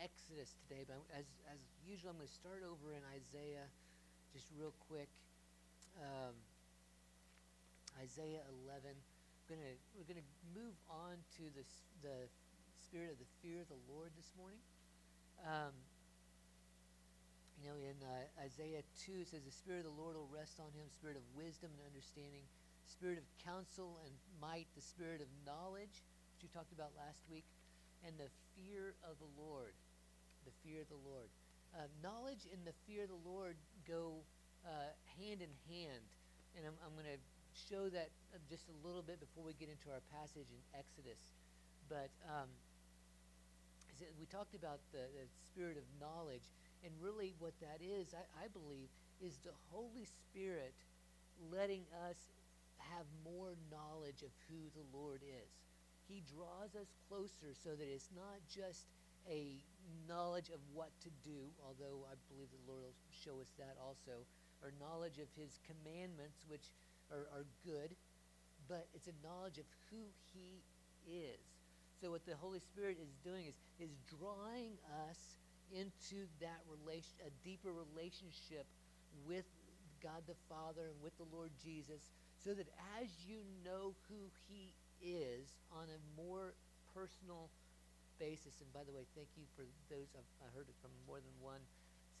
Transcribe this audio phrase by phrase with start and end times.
[0.00, 3.68] Exodus today, but as, as usual, I'm going to start over in Isaiah
[4.32, 5.12] just real quick.
[6.00, 6.32] Um,
[8.00, 8.96] Isaiah 11.
[9.44, 11.64] We're going to we're to move on to the
[12.00, 12.32] the
[12.80, 14.62] spirit of the fear of the Lord this morning.
[15.44, 15.76] Um,
[17.60, 20.56] you know, in uh, Isaiah 2, it says, The Spirit of the Lord will rest
[20.64, 22.48] on him, spirit of wisdom and understanding,
[22.88, 26.00] spirit of counsel and might, the spirit of knowledge,
[26.32, 27.44] which we talked about last week,
[28.00, 29.76] and the fear of the Lord.
[30.44, 31.28] The fear of the Lord.
[31.70, 33.54] Uh, knowledge and the fear of the Lord
[33.86, 34.18] go
[34.66, 34.90] uh,
[35.20, 36.04] hand in hand.
[36.58, 37.20] And I'm, I'm going to
[37.54, 41.20] show that uh, just a little bit before we get into our passage in Exodus.
[41.86, 42.50] But um,
[44.18, 46.46] we talked about the, the spirit of knowledge
[46.84, 48.88] and really, what that is, I, I believe,
[49.20, 50.72] is the Holy Spirit
[51.52, 52.16] letting us
[52.80, 55.52] have more knowledge of who the Lord is.
[56.08, 58.88] He draws us closer so that it's not just
[59.28, 59.60] a
[60.08, 64.24] knowledge of what to do, although I believe the Lord will show us that also,
[64.62, 66.72] or knowledge of His commandments, which
[67.10, 67.94] are, are good,
[68.68, 70.62] but it's a knowledge of who He
[71.06, 71.40] is.
[72.00, 75.36] So what the Holy Spirit is doing is, is drawing us
[75.70, 78.66] into that relation, a deeper relationship
[79.26, 79.44] with
[80.02, 82.08] God the Father and with the Lord Jesus,
[82.42, 82.68] so that
[83.00, 84.72] as you know who He
[85.04, 86.54] is on a more
[86.94, 87.50] personal
[88.20, 91.18] basis, and by the way, thank you for those I've I heard it from more
[91.18, 91.60] than one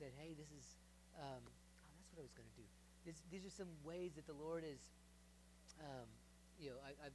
[0.00, 0.66] said, "Hey, this is
[1.20, 2.66] um, oh, that's what I was going to do."
[3.04, 4.80] This, these are some ways that the Lord is,
[5.80, 6.08] um,
[6.60, 7.08] you know, I, I,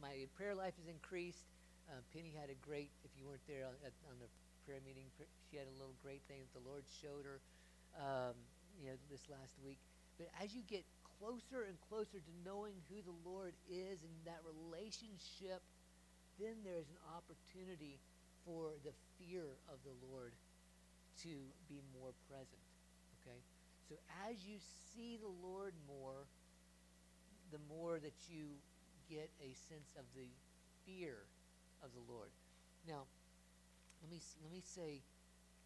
[0.00, 1.44] my prayer life has increased.
[1.88, 3.76] Uh, Penny had a great, if you weren't there on,
[4.08, 4.28] on the
[4.64, 5.06] prayer meeting.
[5.48, 7.38] She had a little great thing that the Lord showed her,
[8.00, 8.34] um,
[8.80, 9.78] you know, this last week.
[10.18, 10.82] But as you get
[11.20, 15.62] closer and closer to knowing who the Lord is and that relationship,
[16.40, 17.96] then there's an opportunity
[18.46, 20.32] for the fear of the Lord
[21.26, 21.34] to
[21.68, 22.62] be more present.
[23.20, 23.42] Okay?
[23.90, 23.98] So
[24.30, 24.62] as you
[24.94, 26.30] see the Lord more,
[27.50, 28.54] the more that you
[29.10, 30.30] get a sense of the
[30.86, 31.26] fear
[31.82, 32.30] of the Lord.
[32.86, 33.06] Now,
[34.02, 35.02] let me let me say,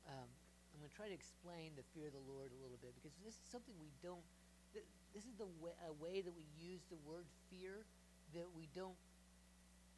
[0.08, 0.28] um,
[0.72, 3.12] I'm going to try to explain the fear of the Lord a little bit because
[3.24, 4.24] this is something we don't.
[4.72, 7.84] Th- this is the way, a way that we use the word fear
[8.32, 8.96] that we don't.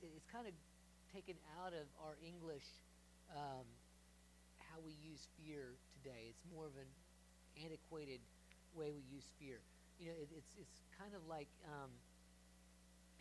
[0.02, 0.54] It's kind of
[1.12, 2.64] taken out of our English
[3.36, 3.68] um,
[4.72, 6.32] how we use fear today.
[6.32, 6.88] It's more of an
[7.60, 8.20] antiquated
[8.72, 9.60] way we use fear.
[10.00, 11.92] You know, it, it's it's kind of like um,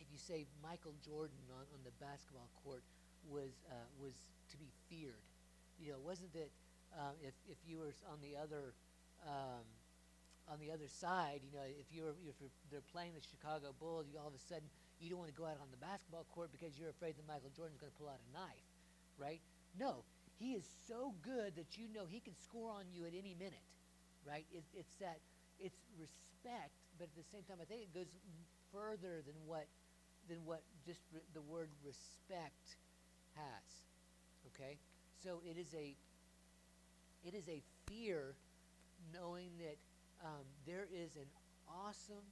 [0.00, 2.82] if you say Michael Jordan on, on the basketball court
[3.28, 4.16] was uh, was
[4.50, 5.20] to be feared.
[5.76, 6.50] You know, wasn't that
[6.96, 8.72] um, if, if you were on the other
[9.28, 9.64] um,
[10.48, 14.08] on the other side, you know, if you're if you're, they're playing the Chicago Bulls,
[14.08, 14.66] you all of a sudden
[15.02, 17.50] you don't want to go out on the basketball court because you're afraid that Michael
[17.56, 18.68] Jordan's going to pull out a knife,
[19.18, 19.42] right?
[19.78, 20.06] No,
[20.38, 23.66] he is so good that you know he can score on you at any minute,
[24.26, 24.46] right?
[24.54, 25.18] It, it's that
[25.58, 28.10] it's respect, but at the same time, I think it goes
[28.72, 29.66] further than what
[30.28, 32.78] than what just re- the word respect
[33.34, 33.66] has.
[34.54, 34.78] Okay?
[35.22, 35.94] So it is a
[37.24, 38.34] it is a fear
[39.12, 39.78] knowing that
[40.24, 41.26] um, there is an
[41.68, 42.26] awesome,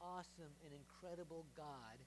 [0.00, 1.98] awesome, and incredible God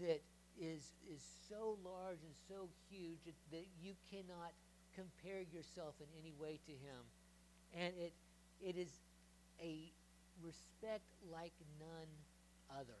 [0.00, 0.20] that
[0.60, 4.52] is is so large and so huge that, you cannot
[4.94, 7.02] compare yourself in any way to Him,
[7.76, 8.12] and it
[8.60, 8.92] it is
[9.60, 9.92] a
[10.42, 12.10] respect like none
[12.70, 13.00] other.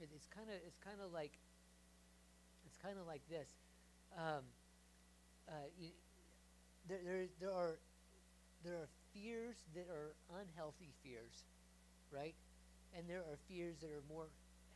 [0.00, 1.32] It, it's kind of it's kind of like
[2.66, 3.48] it's kind of like this.
[4.16, 4.44] Um,
[5.48, 5.90] uh, you,
[6.88, 7.78] there, there, there are
[8.64, 11.44] there are fears that are unhealthy fears,
[12.14, 12.34] right?
[12.96, 14.28] And there are fears that are more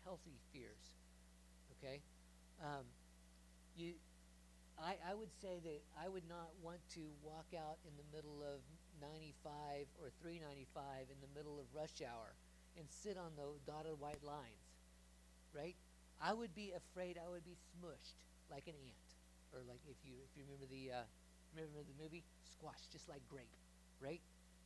[0.04, 0.92] healthy fears.
[1.78, 2.02] Okay,
[2.62, 2.84] um,
[3.76, 3.94] you,
[4.78, 8.42] I, I would say that I would not want to walk out in the middle
[8.42, 8.62] of
[9.00, 12.34] 95 or 395 in the middle of rush hour
[12.78, 14.78] and sit on the dotted white lines,
[15.54, 15.76] right?
[16.20, 19.08] I would be afraid I would be smushed like an ant
[19.54, 21.06] or like if you if you remember the uh,
[21.54, 23.54] remember the movie Squash, just like grape,
[24.00, 24.20] right?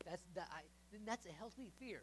[0.07, 0.49] That's that.
[0.53, 0.63] I,
[1.07, 2.03] that's a healthy fear.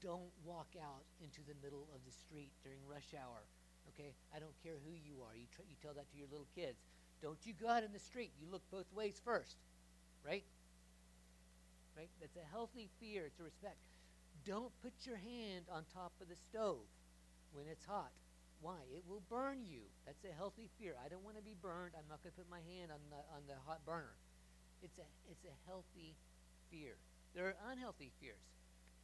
[0.00, 3.44] Don't walk out into the middle of the street during rush hour.
[3.92, 5.36] Okay, I don't care who you are.
[5.36, 6.80] You tr- you tell that to your little kids.
[7.20, 8.32] Don't you go out in the street.
[8.40, 9.56] You look both ways first,
[10.24, 10.44] right?
[11.96, 12.08] Right.
[12.20, 13.26] That's a healthy fear.
[13.26, 13.76] It's a respect.
[14.46, 16.88] Don't put your hand on top of the stove
[17.52, 18.12] when it's hot
[18.60, 18.84] why?
[18.92, 19.88] It will burn you.
[20.04, 20.92] That's a healthy fear.
[21.00, 21.96] I don't want to be burned.
[21.96, 24.12] I'm not going to put my hand on the, on the hot burner.
[24.84, 26.12] It's a, it's a healthy
[26.68, 27.00] fear.
[27.32, 28.44] There are unhealthy fears,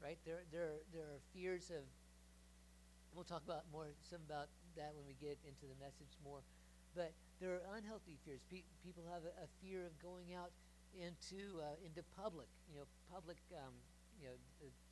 [0.02, 0.18] right?
[0.24, 1.84] There, there, there are fears of,
[3.14, 6.44] we'll talk about more, some about that when we get into the message more.
[6.94, 8.40] But there are unhealthy fears.
[8.48, 10.48] Pe- people have a, a, fear of going out
[10.96, 12.48] into uh, into public.
[12.72, 13.36] You know, public.
[13.52, 13.76] Um,
[14.16, 14.36] you know,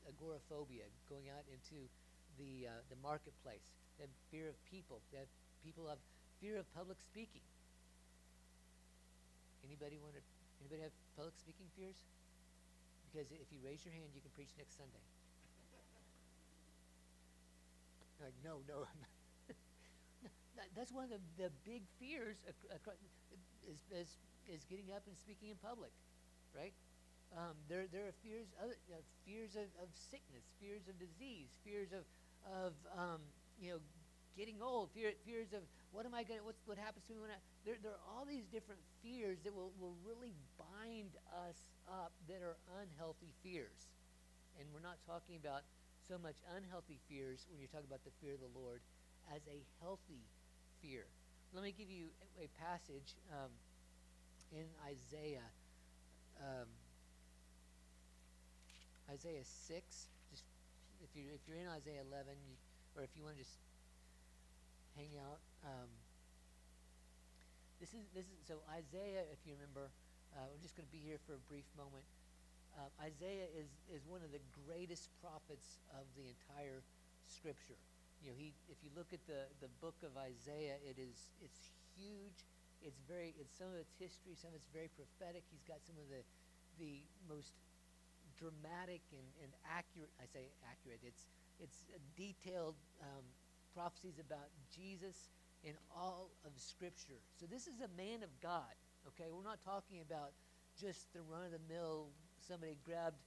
[0.04, 1.88] agoraphobia, going out into
[2.36, 3.64] the uh, the marketplace.
[3.96, 5.00] They have fear of people.
[5.12, 5.32] They have
[5.64, 6.00] people have
[6.40, 7.44] fear of public speaking.
[9.64, 10.22] Anybody want to?
[10.60, 11.96] Anybody have public speaking fears?
[13.14, 14.98] Because if you raise your hand, you can preach next Sunday.
[18.18, 18.90] like, no, no.
[20.74, 22.42] That's one of the, the big fears
[23.70, 24.10] is, is,
[24.50, 25.94] is getting up and speaking in public,
[26.58, 26.74] right?
[27.38, 28.74] Um, there, there are fears, other,
[29.22, 32.02] fears of, of sickness, fears of disease, fears of,
[32.50, 33.22] of um,
[33.62, 33.80] you know,
[34.36, 35.62] getting old, fear, fears of
[35.94, 38.26] what am I going to, what happens to me when I, there, there are all
[38.26, 41.14] these different fears that will, will really bind
[41.46, 43.94] us up that are unhealthy fears.
[44.58, 45.62] And we're not talking about
[46.06, 48.82] so much unhealthy fears when you're talking about the fear of the Lord
[49.30, 50.26] as a healthy
[50.82, 51.06] fear.
[51.54, 53.50] Let me give you a, a passage um,
[54.50, 55.46] in Isaiah.
[56.42, 56.66] Um,
[59.10, 60.08] Isaiah 6.
[60.30, 60.44] Just
[61.02, 62.56] if you if you're in Isaiah 11, you,
[62.96, 63.54] or if you want to just
[64.96, 65.40] hang out.
[65.64, 65.90] Um,
[67.80, 69.26] this is this is so Isaiah.
[69.30, 69.90] If you remember,
[70.34, 72.06] uh, we're just going to be here for a brief moment.
[72.74, 76.82] Uh, Isaiah is is one of the greatest prophets of the entire
[77.22, 77.78] Scripture.
[78.22, 81.70] You know, he if you look at the the book of Isaiah, it is it's
[81.98, 82.46] huge.
[82.82, 85.44] It's very it's some of its history, some of it's very prophetic.
[85.50, 86.22] He's got some of the
[86.78, 87.54] the most
[88.38, 90.10] dramatic and, and accurate.
[90.18, 91.00] I say accurate.
[91.04, 91.30] It's
[91.62, 91.84] it's
[92.16, 93.24] detailed um,
[93.74, 95.28] prophecies about Jesus
[95.64, 97.18] in all of Scripture.
[97.38, 98.72] So this is a man of God.
[99.08, 100.32] Okay, we're not talking about
[100.80, 102.08] just the run of the mill.
[102.40, 103.20] Somebody grabbed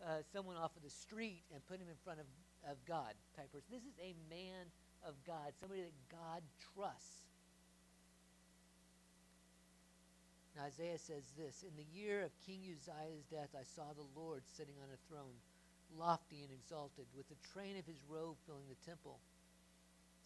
[0.00, 2.26] uh, someone off of the street and put him in front of,
[2.70, 3.68] of God type person.
[3.70, 4.66] This is a man
[5.06, 6.42] of God, somebody that God
[6.74, 7.30] trusts.
[10.58, 14.74] Isaiah says this In the year of King Uzziah's death, I saw the Lord sitting
[14.82, 15.32] on a throne,
[15.96, 19.20] lofty and exalted, with the train of his robe filling the temple.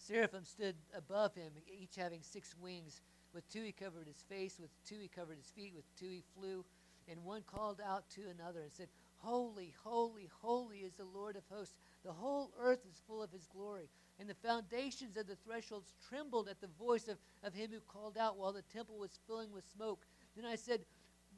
[0.06, 3.00] Seraphim stood above him, each having six wings.
[3.32, 6.22] With two he covered his face, with two he covered his feet, with two he
[6.36, 6.64] flew.
[7.10, 11.42] And one called out to another and said, Holy, holy, holy is the Lord of
[11.50, 11.74] hosts.
[12.04, 13.88] The whole earth is full of his glory.
[14.20, 18.18] And the foundations of the thresholds trembled at the voice of, of him who called
[18.18, 20.04] out while the temple was filling with smoke.
[20.36, 20.84] Then I said,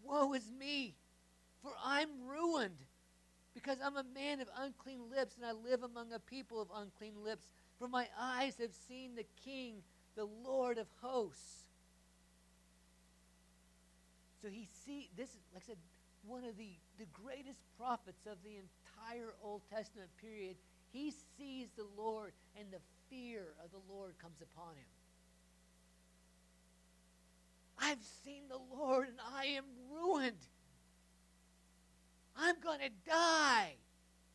[0.03, 0.97] Woe is me,
[1.63, 2.79] for I'm ruined,
[3.55, 7.15] because I'm a man of unclean lips, and I live among a people of unclean
[7.25, 7.47] lips.
[7.79, 9.83] For my eyes have seen the King,
[10.15, 11.65] the Lord of hosts.
[14.41, 15.79] So he see this is like I said,
[16.27, 20.57] one of the, the greatest prophets of the entire Old Testament period.
[20.93, 22.81] He sees the Lord, and the
[23.11, 24.87] fear of the Lord comes upon him.
[27.79, 30.47] I've seen the Lord and I am ruined.
[32.37, 33.75] I'm going to die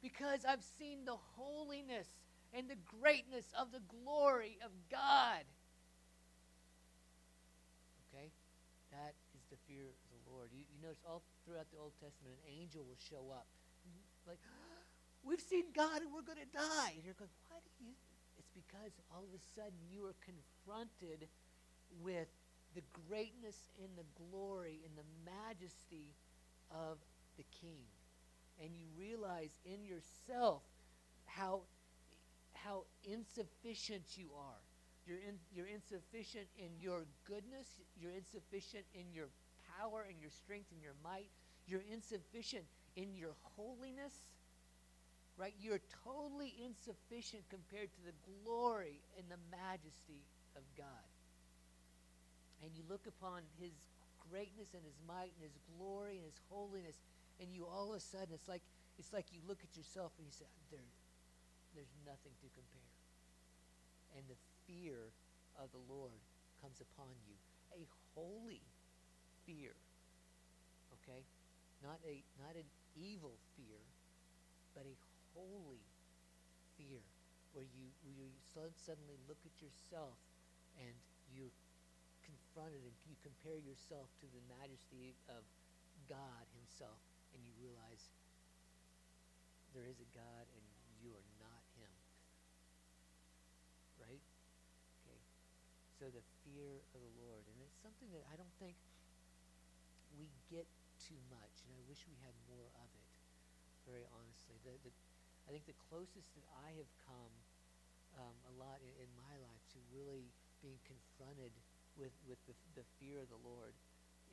[0.01, 2.07] because I've seen the holiness
[2.53, 5.47] and the greatness of the glory of God.
[8.11, 8.31] Okay?
[8.91, 10.51] That is the fear of the Lord.
[10.51, 13.47] You, you notice all throughout the Old Testament, an angel will show up.
[14.27, 14.39] Like,
[15.23, 16.95] we've seen God and we're going to die.
[16.95, 17.95] And you're going, why do you?
[18.35, 21.31] It's because all of a sudden you are confronted
[22.03, 22.27] with
[22.75, 26.15] the greatness and the glory and the majesty
[26.71, 26.97] of
[27.37, 27.83] the King.
[28.61, 30.61] And you realize in yourself
[31.25, 31.61] how,
[32.63, 34.61] how insufficient you are.
[35.07, 37.67] You're, in, you're insufficient in your goodness.
[37.99, 39.27] You're insufficient in your
[39.77, 41.29] power and your strength and your might.
[41.67, 42.65] You're insufficient
[42.95, 44.13] in your holiness.
[45.37, 45.55] Right?
[45.59, 50.21] You're totally insufficient compared to the glory and the majesty
[50.55, 51.11] of God
[52.61, 53.73] and you look upon his
[54.29, 57.01] greatness and his might and his glory and his holiness,
[57.41, 58.61] and you all of a sudden it's like
[58.97, 60.85] it's like you look at yourself and you say, there,
[61.75, 62.93] there's nothing to compare.
[64.17, 65.11] And the fear
[65.55, 66.19] of the Lord
[66.59, 67.37] comes upon you.
[67.75, 68.61] A holy
[69.47, 69.71] fear.
[71.01, 71.23] Okay?
[71.81, 73.81] Not a not an evil fear,
[74.75, 74.95] but a
[75.33, 75.81] holy
[76.77, 77.01] fear
[77.55, 78.29] where you where you
[78.75, 80.19] suddenly look at yourself
[80.77, 80.93] and
[81.31, 81.49] you
[82.21, 85.43] confronted and you compare yourself to the majesty of
[86.07, 86.99] God Himself,
[87.31, 88.11] and you realize
[89.71, 90.65] there is a God and
[90.99, 91.91] you are not Him.
[93.99, 94.23] Right?
[95.03, 95.21] Okay.
[96.01, 97.45] So the fear of the Lord.
[97.45, 98.73] And it's something that I don't think
[100.17, 100.65] we get
[100.97, 103.09] too much, and I wish we had more of it,
[103.85, 104.57] very honestly.
[104.65, 104.89] The, the,
[105.45, 107.33] I think the closest that I have come
[108.17, 110.25] um, a lot in, in my life to really
[110.65, 111.53] being confronted
[111.93, 113.77] with with the, the fear of the Lord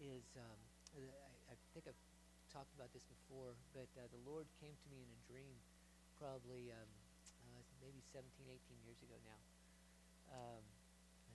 [0.01, 0.61] is um,
[0.97, 2.01] I, I think I've
[2.49, 5.61] talked about this before, but uh, the Lord came to me in a dream
[6.17, 6.89] probably um,
[7.45, 8.57] uh, maybe 17, 18
[8.89, 9.41] years ago now.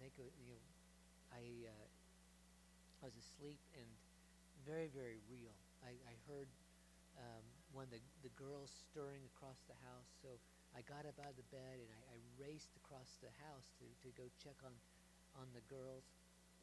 [0.03, 0.60] Think it, you know
[1.31, 1.88] I uh,
[3.00, 3.88] I was asleep and
[4.67, 5.55] very very real.
[5.79, 6.51] I, I heard
[7.15, 7.39] um,
[7.72, 10.36] one of the, the girls stirring across the house, so
[10.75, 13.88] I got up out of the bed and I, I raced across the house to,
[14.03, 14.75] to go check on
[15.39, 16.03] on the girls,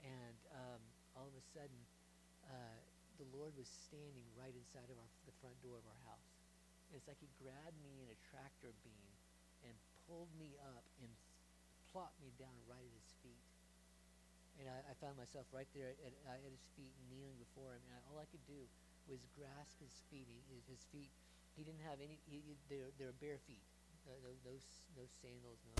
[0.04, 0.85] and um,
[1.16, 1.80] all of a sudden,
[2.44, 2.76] uh,
[3.16, 6.28] the Lord was standing right inside of our, the front door of our house.
[6.92, 9.11] And it's like He grabbed me in a tractor beam
[9.64, 9.73] and
[10.04, 11.09] pulled me up and
[11.90, 13.44] plopped me down right at His feet.
[14.59, 17.82] And I, I found myself right there at, at, at His feet, kneeling before Him,
[17.87, 18.66] and I, all I could do
[19.11, 20.28] was grasp His feet.
[20.28, 20.38] He,
[20.70, 21.11] his, feet.
[21.59, 22.23] He didn't have any.
[22.30, 23.64] He, he, they're, they're bare feet.
[24.09, 24.52] Uh, no, no,
[24.97, 25.61] no sandals.
[25.66, 25.76] No.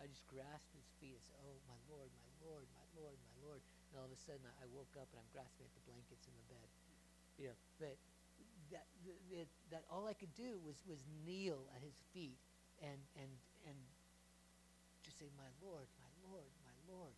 [0.00, 3.36] I just grasped his feet and said, "Oh, my Lord, my Lord, my Lord, my
[3.46, 5.84] Lord." And all of a sudden, I, I woke up and I'm grasping at the
[5.86, 6.68] blankets in the bed.
[7.38, 7.94] You know, but
[8.74, 12.38] that that, that all I could do was was kneel at his feet
[12.82, 13.30] and and
[13.66, 13.78] and
[15.18, 17.14] say, "My Lord, my Lord, my Lord."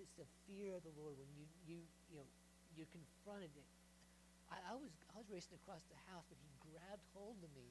[0.00, 1.78] It's the fear of the Lord when you you
[2.08, 2.28] you know
[2.76, 3.52] you're confronted.
[4.48, 7.68] I, I was I was racing across the house, but he grabbed hold of me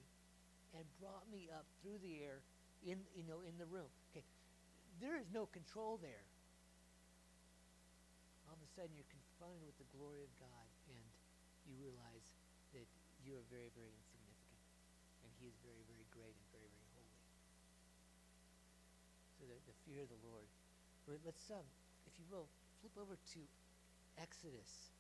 [0.78, 2.46] and brought me up through the air
[2.86, 3.90] in you know in the room.
[4.12, 4.26] Okay,
[5.02, 6.26] there is no control there.
[8.46, 11.06] All of a sudden, you're confronted with the glory of God, and
[11.66, 12.26] you realize
[12.74, 12.86] that
[13.22, 14.62] you are very, very insignificant,
[15.22, 17.20] and He is very, very great and very, very holy.
[19.90, 20.46] Fear of the Lord.
[21.26, 21.66] Let's, um,
[22.06, 22.46] if you will,
[22.78, 23.42] flip over to
[24.22, 24.94] Exodus,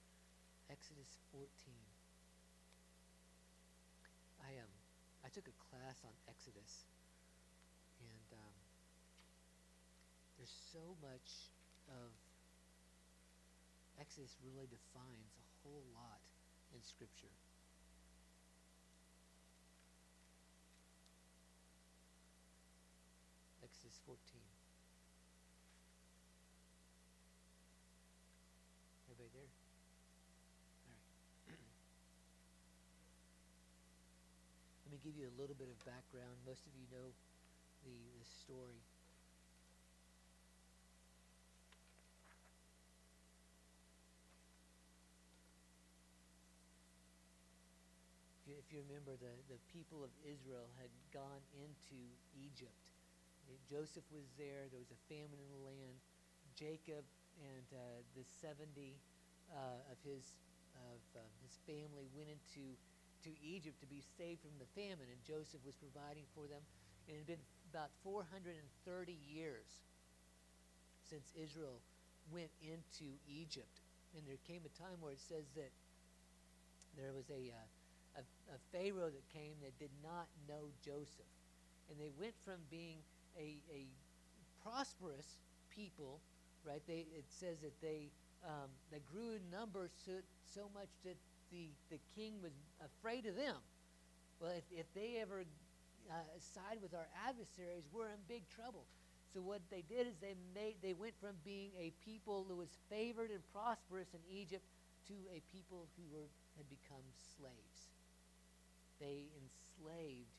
[0.65, 1.46] Exodus 14.
[4.41, 4.74] I um,
[5.22, 6.89] I took a class on Exodus,
[8.01, 8.55] and um,
[10.41, 11.53] there's so much
[11.93, 12.10] of
[14.01, 16.17] Exodus really defines a whole lot
[16.74, 17.29] in Scripture.
[23.62, 24.17] Exodus 14.
[29.12, 29.51] Everybody there?
[30.88, 31.03] All right.
[35.00, 36.36] Me give you a little bit of background.
[36.44, 37.15] Most of you know
[37.88, 38.84] the, the story.
[48.60, 51.96] if you remember, the, the people of Israel had gone into
[52.36, 52.91] Egypt.
[53.72, 54.68] Joseph was there.
[54.68, 55.96] There was a famine in the land.
[56.60, 57.08] Jacob
[57.39, 58.68] and uh, the 70
[59.48, 60.36] uh, of his
[60.91, 62.75] of uh, his family went into
[63.23, 66.61] to Egypt to be saved from the famine, and Joseph was providing for them.
[67.07, 68.55] And it had been about 430
[69.11, 69.69] years
[71.09, 71.81] since Israel
[72.31, 73.81] went into Egypt,
[74.13, 75.73] and there came a time where it says that
[76.97, 77.67] there was a uh,
[78.17, 78.23] a,
[78.55, 81.29] a Pharaoh that came that did not know Joseph.
[81.89, 83.01] And they went from being
[83.38, 83.85] a, a
[84.63, 85.38] prosperous
[85.69, 86.21] people,
[86.65, 86.81] right?
[86.88, 88.09] They, it says that they,
[88.45, 91.17] um, they grew in numbers so, so much that
[91.51, 92.53] the, the king was
[92.84, 93.58] afraid of them.
[94.39, 95.44] Well, if, if they ever
[96.10, 96.13] uh,
[96.56, 98.86] side with our adversaries, we're in big trouble.
[99.34, 102.70] So what they did is they made they went from being a people who was
[102.89, 104.65] favored and prosperous in Egypt
[105.06, 107.06] to a people who were had become
[107.38, 107.89] slaves
[109.00, 110.36] they enslaved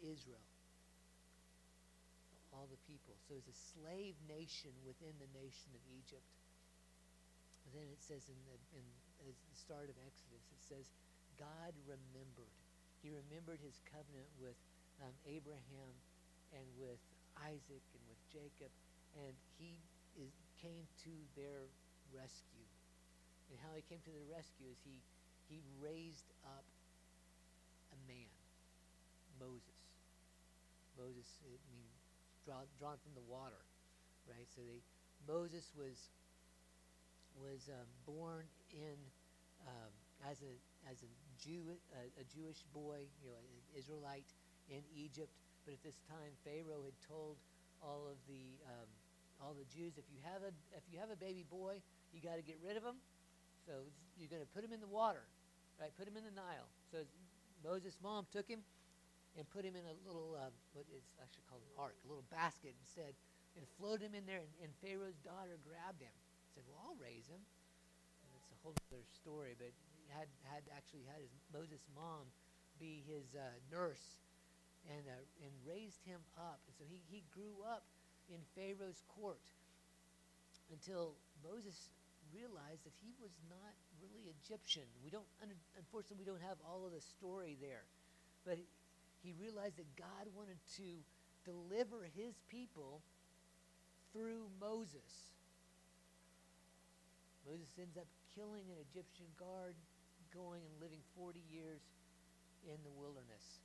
[0.00, 0.42] Israel,
[2.52, 3.12] all the people.
[3.28, 6.24] So it was a slave nation within the nation of Egypt.
[7.76, 8.84] Then it says in the, in
[9.26, 10.86] the start of Exodus, it says,
[11.38, 12.54] God remembered.
[13.02, 14.58] He remembered his covenant with
[15.02, 15.94] um, Abraham
[16.54, 16.98] and with
[17.46, 18.70] Isaac and with Jacob,
[19.14, 19.78] and he
[20.18, 21.70] is, came to their
[22.10, 22.66] rescue.
[23.50, 24.98] And how he came to their rescue is he,
[25.46, 26.66] he raised up
[27.94, 28.34] a man,
[29.38, 29.78] Moses.
[30.98, 31.86] Moses, I mean,
[32.42, 33.62] drawn, drawn from the water,
[34.26, 34.50] right?
[34.50, 34.82] So they,
[35.26, 36.10] Moses was
[37.38, 38.98] was um, born in
[39.66, 39.92] um,
[40.24, 40.54] as a
[40.88, 44.26] as a Jew, a, a, Jewish boy, you know, an Israelite
[44.70, 45.30] in Egypt.
[45.64, 47.36] But at this time, Pharaoh had told
[47.82, 48.88] all of the um,
[49.38, 51.78] all the Jews, if you have a if you have a baby boy,
[52.10, 52.98] you got to get rid of him.
[53.66, 53.84] So
[54.16, 55.22] you're going to put him in the water,
[55.78, 55.92] right?
[55.94, 56.66] Put him in the Nile.
[56.90, 57.04] So
[57.62, 58.64] Moses' mom took him
[59.36, 62.26] and put him in a little, uh, what is actually called an ark, a little
[62.32, 63.14] basket instead,
[63.54, 64.42] and floated him in there.
[64.42, 66.14] And, and Pharaoh's daughter grabbed him.
[66.54, 67.44] Said, "Well, I'll raise him."
[68.62, 69.72] Whole other story, but
[70.08, 72.26] had had actually had his Moses' mom
[72.80, 74.18] be his uh, nurse
[74.88, 76.60] and uh, and raised him up.
[76.66, 77.84] And so he he grew up
[78.28, 79.40] in Pharaoh's court.
[80.72, 81.90] until Moses
[82.32, 83.72] realized that he was not
[84.02, 84.84] really Egyptian.
[85.02, 85.26] We don't,
[85.76, 87.84] unfortunately, we don't have all of the story there.
[88.44, 88.58] But
[89.22, 90.88] he realized that God wanted to
[91.44, 93.02] deliver his people
[94.12, 95.32] through Moses.
[97.46, 98.06] Moses ends up
[98.38, 99.74] killing an Egyptian guard,
[100.30, 101.82] going and living 40 years
[102.62, 103.58] in the wilderness.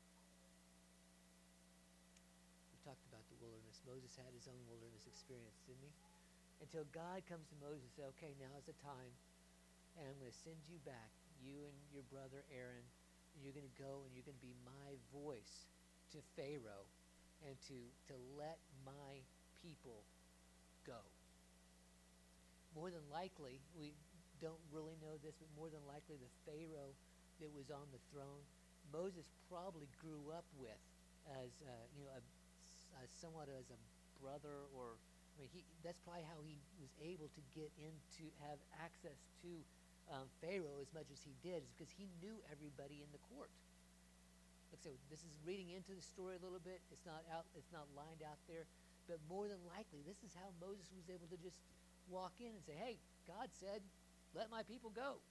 [2.73, 3.85] We talked about the wilderness.
[3.85, 5.93] Moses had his own wilderness experience, didn't he?
[6.65, 9.13] Until God comes to Moses and says, okay, now is the time,
[9.93, 12.81] and I'm going to send you back, you and your brother Aaron,
[13.37, 15.69] and you're going to go and you're going to be my voice
[16.17, 16.89] to Pharaoh
[17.45, 17.77] and to,
[18.09, 19.21] to let my
[19.61, 20.01] people
[20.81, 20.97] go.
[22.73, 23.93] More than likely, we
[24.43, 26.91] don't really know this, but more than likely, the Pharaoh
[27.39, 28.43] that was on the throne,
[28.91, 30.83] Moses probably grew up with
[31.39, 32.21] as uh, you know, a,
[33.00, 33.79] a somewhat as a
[34.19, 35.00] brother or
[35.33, 39.51] I mean, he, that's probably how he was able to get into, have access to
[40.13, 43.50] um, Pharaoh as much as he did, is because he knew everybody in the court.
[44.69, 46.81] Like I this is reading into the story a little bit.
[46.93, 48.69] It's not out, it's not lined out there,
[49.09, 51.57] but more than likely, this is how Moses was able to just
[52.09, 52.95] walk in and say, "Hey,
[53.25, 53.81] God said,
[54.33, 55.21] let my people go."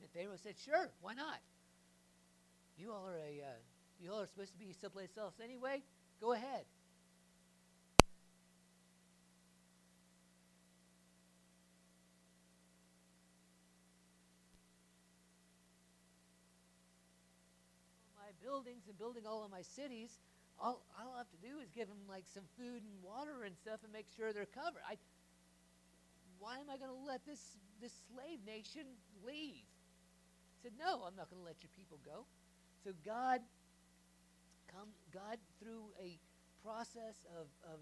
[0.00, 1.40] And Pharaoh said, "Sure, why not?
[2.76, 3.58] You all are a, uh,
[3.98, 5.82] you all are supposed to be someplace else anyway.
[6.20, 6.66] Go ahead."
[18.16, 20.10] My buildings and building all of my cities,
[20.58, 23.56] all, all I'll have to do is give them like some food and water and
[23.56, 24.82] stuff and make sure they're covered.
[24.88, 24.98] I,
[26.38, 28.86] why am I going to let this, this slave nation
[29.24, 29.64] leave?
[29.64, 32.24] He said, no, I'm not going to let your people go.
[32.84, 33.40] So God,
[34.70, 36.18] come, God through a
[36.62, 37.80] process of, of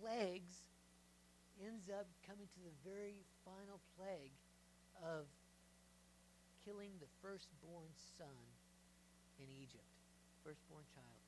[0.00, 0.66] plagues,
[1.62, 4.34] ends up coming to the very final plague
[5.02, 5.26] of
[6.66, 8.42] killing the firstborn son
[9.38, 9.86] in Egypt,
[10.42, 11.22] firstborn child.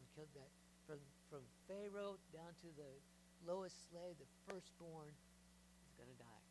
[0.00, 0.48] We killed that
[0.86, 1.00] from
[1.34, 2.92] from Pharaoh down to the
[3.44, 6.44] lowest slave, the firstborn is going to die.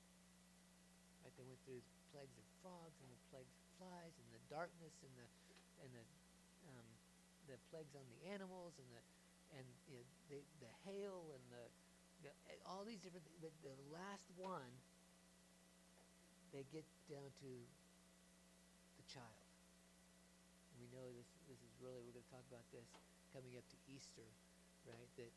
[1.22, 1.34] Right?
[1.36, 4.94] They went through the plagues of frogs and the plagues of flies and the darkness
[5.02, 5.28] and the
[5.84, 6.06] and the
[6.70, 6.88] um,
[7.50, 9.02] the plagues on the animals and the
[9.60, 11.66] and you know, the the hail and the
[12.24, 12.36] you know,
[12.70, 13.42] all these different things.
[13.42, 14.72] But the last one,
[16.56, 17.52] they get down to
[19.02, 19.44] the child
[20.84, 22.84] we know this this is really we're going to talk about this
[23.32, 24.28] coming up to Easter,
[24.84, 25.10] right?
[25.16, 25.32] That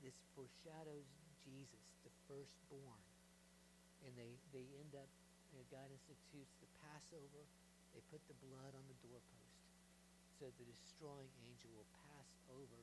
[0.00, 1.06] this foreshadows
[1.44, 3.04] Jesus, the firstborn,
[4.06, 5.08] and they they end up.
[5.50, 7.42] You know, God institutes the Passover.
[7.90, 9.66] They put the blood on the doorpost,
[10.38, 12.78] so the destroying angel will pass over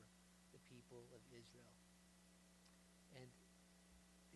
[0.52, 1.76] the people of Israel,
[3.16, 3.28] and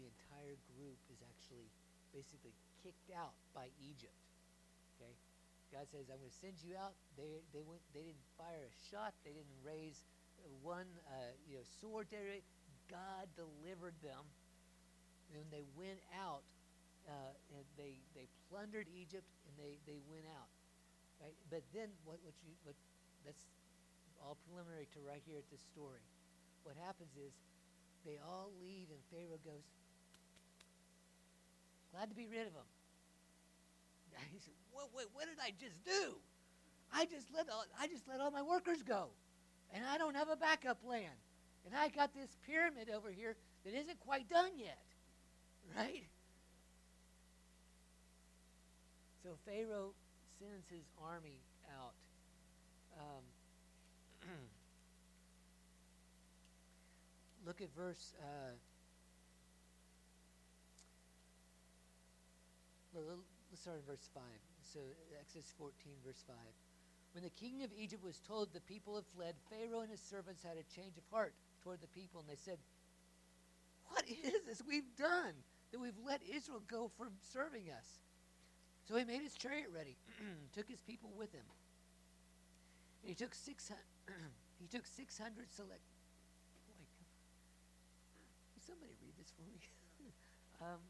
[0.01, 1.69] the entire group is actually
[2.17, 4.17] basically kicked out by Egypt.
[4.97, 5.13] Okay,
[5.73, 7.85] God says, "I'm going to send you out." They they went.
[7.93, 9.13] They didn't fire a shot.
[9.25, 10.05] They didn't raise
[10.63, 12.09] one uh, you know sword.
[12.91, 14.25] God delivered them,
[15.33, 16.45] and they went out.
[17.03, 20.51] Uh, and they they plundered Egypt, and they they went out.
[21.19, 21.35] Right.
[21.51, 22.79] But then what what you what
[23.27, 23.43] that's
[24.23, 26.03] all preliminary to right here at this story.
[26.63, 27.35] What happens is
[28.07, 29.67] they all leave, and Pharaoh goes,
[31.91, 32.71] "Glad to be rid of them."
[34.33, 36.17] He said, what, what, what did I just do?
[36.93, 39.09] I just let all, I just let all my workers go,
[39.73, 40.29] and I don't have
[40.63, 41.11] backup plan,
[41.67, 44.79] and I got this pyramid over here that isn't quite done yet,
[45.77, 46.05] right?
[49.23, 49.93] So Pharaoh
[50.39, 51.41] sends his army
[51.79, 51.95] out.
[52.99, 53.23] Um,
[57.47, 58.15] look at verse.
[58.21, 58.55] Uh,
[62.95, 64.23] let's start in verse 5
[64.73, 64.81] so
[65.21, 66.37] Exodus 14, verse 5.
[67.13, 70.43] When the king of Egypt was told the people had fled, Pharaoh and his servants
[70.43, 72.59] had a change of heart toward the people, and they said,
[73.89, 75.35] What is this we've done
[75.71, 78.01] that we've let Israel go from serving us?
[78.89, 79.97] So he made his chariot ready,
[80.55, 81.45] took his people with him.
[83.03, 83.71] And he took six
[84.61, 85.83] he took six hundred select
[86.67, 86.87] boy,
[88.67, 89.59] somebody read this for me?
[90.63, 90.81] um,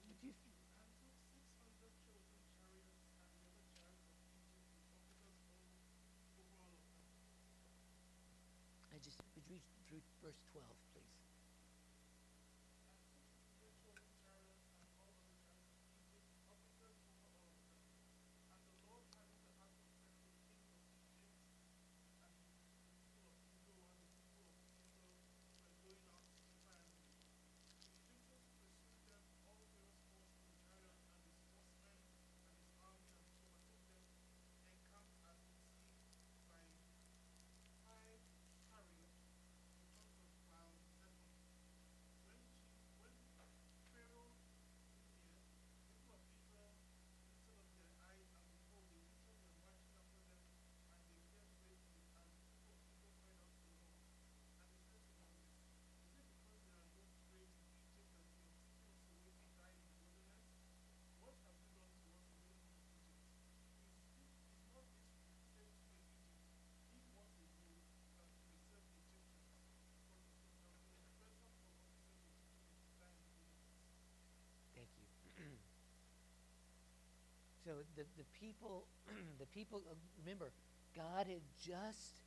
[77.72, 78.84] So the, the people,
[79.40, 80.52] the people, uh, remember,
[80.92, 82.20] God had just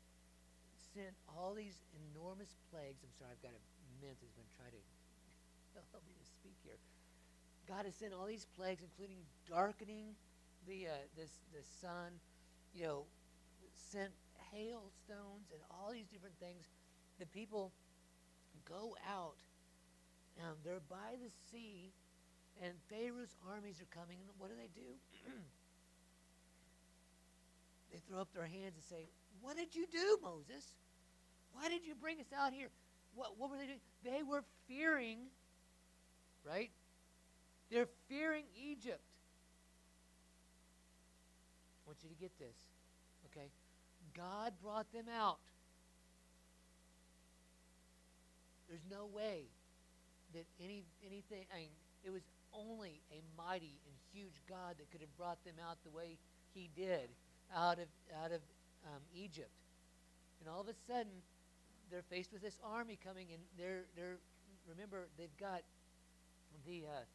[0.90, 3.06] sent all these enormous plagues.
[3.06, 3.62] I'm sorry, I've got a
[4.02, 4.82] mint that's been trying to
[5.94, 6.82] help me to speak here.
[7.70, 10.18] God has sent all these plagues, including darkening
[10.66, 12.18] the uh, this the sun,
[12.74, 13.06] you know,
[13.70, 14.10] sent
[14.50, 16.66] hailstones and all these different things.
[17.22, 17.70] The people
[18.66, 19.38] go out.
[20.42, 21.94] Um, they're by the sea,
[22.62, 24.18] and Pharaoh's armies are coming.
[24.22, 24.96] And what do they do?
[27.92, 29.08] they throw up their hands and say,
[29.42, 30.76] What did you do, Moses?
[31.54, 32.70] Why did you bring us out here?
[33.16, 33.80] What, what were they doing?
[34.04, 35.20] They were fearing,
[36.44, 36.70] right?
[37.72, 39.02] They're fearing Egypt.
[41.86, 42.56] I want you to get this,
[43.32, 43.50] okay?
[44.16, 45.40] God brought them out.
[48.68, 49.44] There's no way
[50.34, 51.46] that any anything.
[51.54, 51.70] I mean,
[52.04, 52.24] it was
[52.56, 56.18] only a mighty and huge God that could have brought them out the way
[56.54, 57.10] He did
[57.54, 57.88] out of
[58.24, 58.42] out of
[58.86, 59.52] um, Egypt.
[60.40, 61.12] And all of a sudden,
[61.92, 64.18] they're faced with this army coming, and they're they're
[64.70, 65.62] remember they've got
[66.66, 67.06] the uh,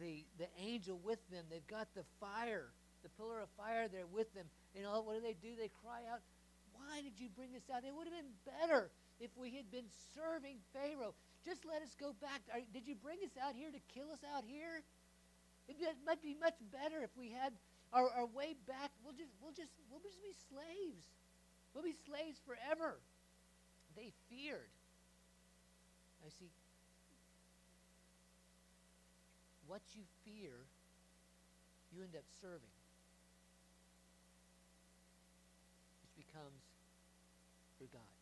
[0.00, 1.44] the the angel with them.
[1.50, 2.68] They've got the fire,
[3.02, 4.46] the pillar of fire there with them.
[4.76, 5.54] And all what do they do?
[5.56, 6.20] They cry out,
[6.72, 7.84] "Why did you bring us out?
[7.84, 8.90] It would have been better
[9.20, 11.14] if we had been serving Pharaoh.
[11.44, 12.42] Just let us go back.
[12.54, 14.82] Are, did you bring us out here to kill us out here?
[15.68, 17.52] It might be much better if we had
[17.92, 18.90] our, our way back.
[19.04, 21.06] We'll just we'll just we'll just be slaves.
[21.74, 22.98] We'll be slaves forever.
[23.96, 24.70] They feared.
[26.24, 26.50] I see.
[29.66, 30.66] What you fear,
[31.94, 32.76] you end up serving.
[36.02, 36.62] Which becomes
[37.80, 38.12] your God.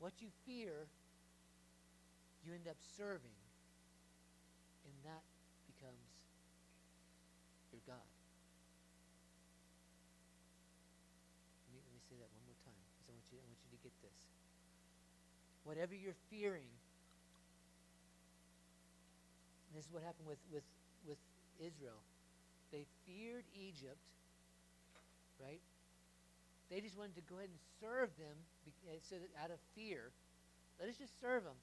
[0.00, 0.88] What you fear,
[2.40, 3.36] you end up serving,
[4.88, 5.20] and that
[5.68, 6.08] becomes
[7.68, 8.08] your God.
[11.68, 13.60] Let me, let me say that one more time because I want you, I want
[13.60, 14.20] you to get this.
[15.68, 16.72] Whatever you're fearing,
[19.76, 20.64] this is what happened with, with,
[21.04, 21.20] with
[21.60, 22.00] Israel.
[22.72, 24.00] They feared Egypt,
[25.36, 25.60] right?
[26.70, 28.38] They just wanted to go ahead and serve them
[28.86, 30.14] eh, so that out of fear.
[30.78, 31.58] Let us just serve them.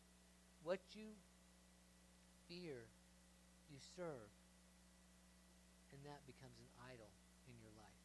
[0.68, 1.16] What you
[2.52, 2.84] fear,
[3.72, 4.28] you serve.
[5.96, 7.08] And that becomes an idol
[7.48, 8.04] in your life.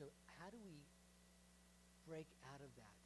[0.00, 0.08] So,
[0.40, 0.80] how do we
[2.08, 2.98] break out of that?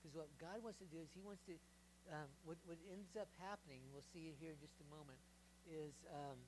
[0.00, 1.54] Because what God wants to do is He wants to,
[2.08, 5.20] um, what, what ends up happening, we'll see it here in just a moment,
[5.68, 5.92] is.
[6.08, 6.40] Um,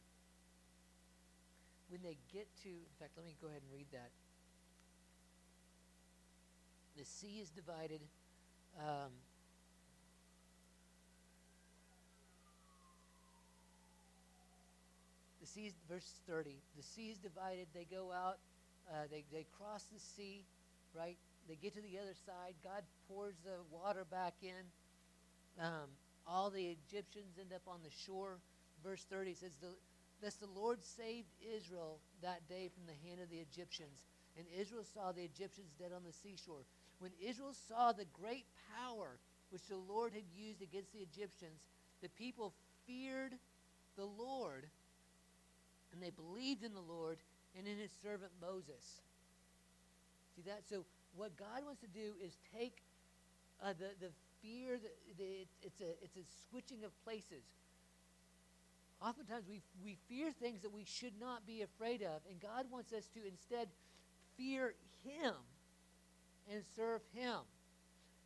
[1.88, 4.11] when they get to, in fact, let me go ahead and read that.
[6.96, 8.01] The sea is divided.
[8.79, 9.12] Um,
[15.40, 17.66] the sea verse 30, the sea is divided.
[17.74, 18.38] They go out,
[18.90, 20.44] uh, they, they cross the sea,
[20.94, 21.16] right?
[21.48, 22.55] They get to the other side.
[22.62, 25.64] God pours the water back in.
[25.64, 25.88] Um,
[26.27, 28.38] all the Egyptians end up on the shore.
[28.85, 29.68] Verse 30 says, the,
[30.22, 34.07] Thus the Lord saved Israel that day from the hand of the Egyptians.
[34.37, 36.66] And Israel saw the Egyptians dead on the seashore.
[36.98, 39.18] When Israel saw the great power
[39.50, 41.62] which the Lord had used against the Egyptians,
[42.02, 42.52] the people
[42.87, 43.35] feared
[43.96, 44.66] the Lord,
[45.92, 47.18] and they believed in the Lord
[47.57, 49.02] and in his servant Moses.
[50.37, 50.62] See that?
[50.68, 50.85] So,
[51.16, 52.83] what God wants to do is take
[53.62, 57.42] uh, the, the fear, the, the, it's, a, it's a switching of places
[59.00, 62.92] Oftentimes we, we fear things that we should not be afraid of, and God wants
[62.92, 63.68] us to instead
[64.37, 65.34] fear Him
[66.52, 67.38] and serve Him.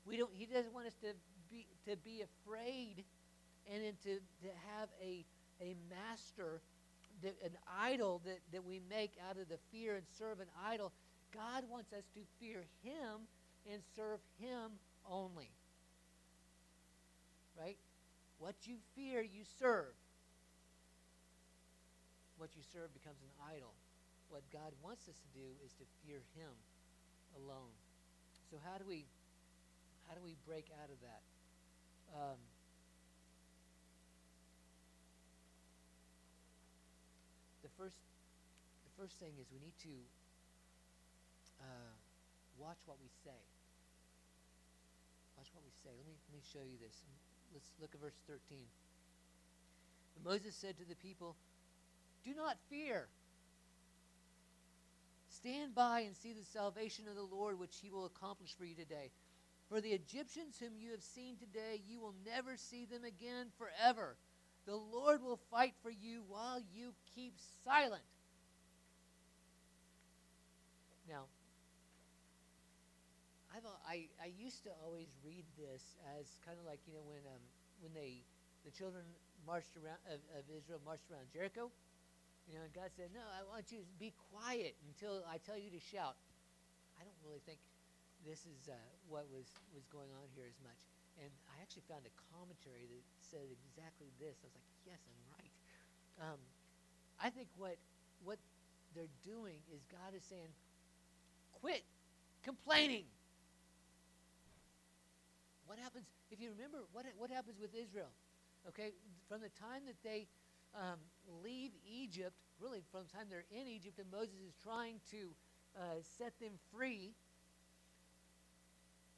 [0.07, 1.09] We don't, he doesn't want us to
[1.51, 3.05] be, to be afraid
[3.73, 5.25] and to, to have a,
[5.61, 6.63] a master,
[7.23, 10.91] that, an idol that, that we make out of the fear and serve an idol.
[11.35, 13.29] God wants us to fear Him
[13.71, 14.73] and serve Him
[15.09, 15.51] only.
[17.61, 17.77] Right?
[18.39, 19.93] What you fear, you serve
[22.43, 23.71] what you serve becomes an idol.
[24.27, 26.51] What God wants us to do is to fear Him
[27.39, 27.71] alone.
[28.51, 29.07] So how do we
[30.11, 31.23] how do we break out of that?
[32.11, 32.43] Um,
[37.63, 38.03] the first
[38.91, 39.95] the first thing is we need to
[41.63, 41.95] uh,
[42.59, 43.39] watch what we say.
[45.39, 45.95] Watch what we say.
[45.95, 47.07] Let me let me show you this.
[47.55, 48.67] Let's look at verse 13.
[50.27, 51.39] Moses said to the people,
[52.25, 53.09] do not fear.
[55.29, 58.75] Stand by and see the salvation of the Lord, which he will accomplish for you
[58.75, 59.11] today.
[59.69, 64.17] For the Egyptians whom you have seen today, you will never see them again forever.
[64.67, 68.03] The Lord will fight for you while you keep silent.
[71.09, 71.25] Now,
[73.55, 75.83] I've, I, I used to always read this
[76.19, 77.43] as kind of like, you know, when, um,
[77.81, 78.23] when they,
[78.65, 79.03] the children
[79.47, 81.71] marched around, of, of Israel marched around Jericho,
[82.49, 85.57] you know, and God said, no, I want you to be quiet until I tell
[85.57, 86.19] you to shout.
[86.99, 87.59] I don't really think
[88.27, 88.77] this is uh,
[89.11, 90.79] what was, was going on here as much.
[91.21, 94.39] And I actually found a commentary that said exactly this.
[94.43, 95.53] I was like, yes, I'm right.
[96.19, 96.41] Um,
[97.21, 97.77] I think what,
[98.25, 98.39] what
[98.95, 100.51] they're doing is God is saying,
[101.61, 101.85] quit
[102.43, 103.07] complaining.
[105.67, 108.11] What happens, if you remember, what, what happens with Israel?
[108.69, 108.95] Okay,
[109.29, 110.29] from the time that they
[110.75, 110.99] um,
[111.45, 115.35] leave Egypt, really from the time they're in Egypt and Moses is trying to
[115.77, 117.13] uh, set them free,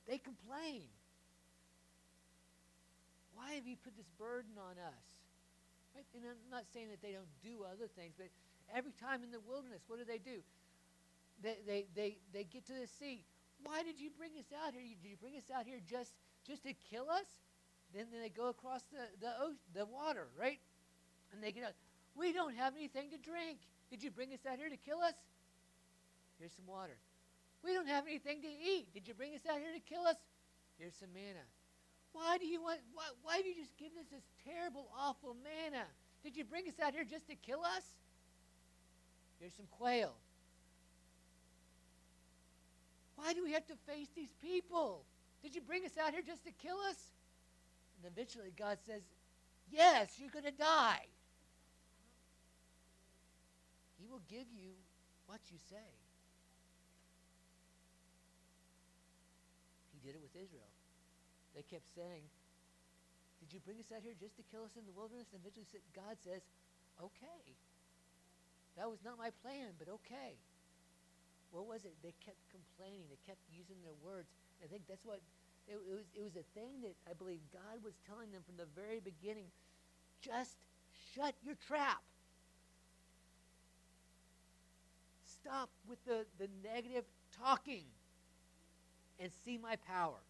[0.06, 0.88] they complain.
[3.34, 5.04] Why have you put this burden on us?
[5.94, 6.06] Right?
[6.14, 8.28] And I'm not saying that they don't do other things, but
[8.74, 10.42] every time in the wilderness, what do they do?
[11.42, 13.24] They, they, they, they get to the sea.
[13.62, 14.82] Why did you bring us out here?
[14.82, 16.14] Did you bring us out here just,
[16.46, 17.26] just to kill us?
[17.94, 20.58] Then, then they go across the, the, ocean, the water, right?
[21.35, 21.75] And they get out.
[22.14, 23.59] We don't have anything to drink.
[23.90, 25.14] Did you bring us out here to kill us?
[26.38, 26.97] Here's some water.
[27.64, 28.92] We don't have anything to eat.
[28.94, 30.16] Did you bring us out here to kill us?
[30.79, 31.42] Here's some manna.
[32.12, 35.85] Why do you want why, why have you just given us this terrible, awful manna?
[36.23, 37.83] Did you bring us out here just to kill us?
[39.40, 40.14] Here's some quail.
[43.16, 45.05] Why do we have to face these people?
[45.42, 46.97] Did you bring us out here just to kill us?
[47.97, 49.03] And eventually God says,
[49.70, 51.07] Yes, you're going to die.
[54.04, 54.76] He will give you
[55.24, 55.88] what you say.
[59.96, 60.68] He did it with Israel.
[61.56, 62.28] They kept saying,
[63.40, 65.32] Did you bring us out here just to kill us in the wilderness?
[65.32, 65.64] And eventually
[65.96, 66.44] God says,
[67.00, 67.56] Okay.
[68.76, 70.36] That was not my plan, but okay.
[71.48, 71.96] What was it?
[72.04, 73.08] They kept complaining.
[73.08, 74.28] They kept using their words.
[74.60, 75.24] I think that's what
[75.64, 76.04] it, it, was.
[76.12, 79.48] It was a thing that I believe God was telling them from the very beginning.
[80.20, 80.60] Just
[81.16, 82.04] shut your trap.
[85.44, 87.04] Stop with the, the negative
[87.37, 87.85] talking
[89.20, 90.24] and see my power.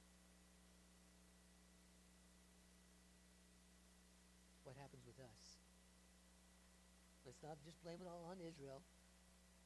[4.66, 5.44] What happens with us?
[7.22, 8.82] Let's not just blame it all on Israel.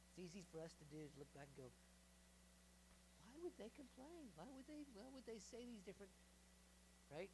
[0.05, 1.73] It's easy for us to do is look back and go,
[3.25, 4.29] why would they complain?
[4.37, 6.13] Why would they why would they say these different
[7.09, 7.33] right?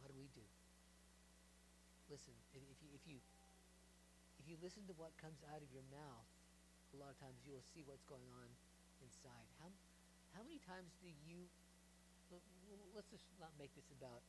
[0.00, 0.46] What do we do?
[2.08, 3.20] Listen, if, you if you
[4.40, 6.30] if you listen to what comes out of your mouth,
[6.96, 8.48] a lot of times you will see what's going on
[9.04, 9.46] inside.
[9.60, 9.68] How
[10.32, 11.44] how many times do you
[12.96, 14.24] let's just not make this about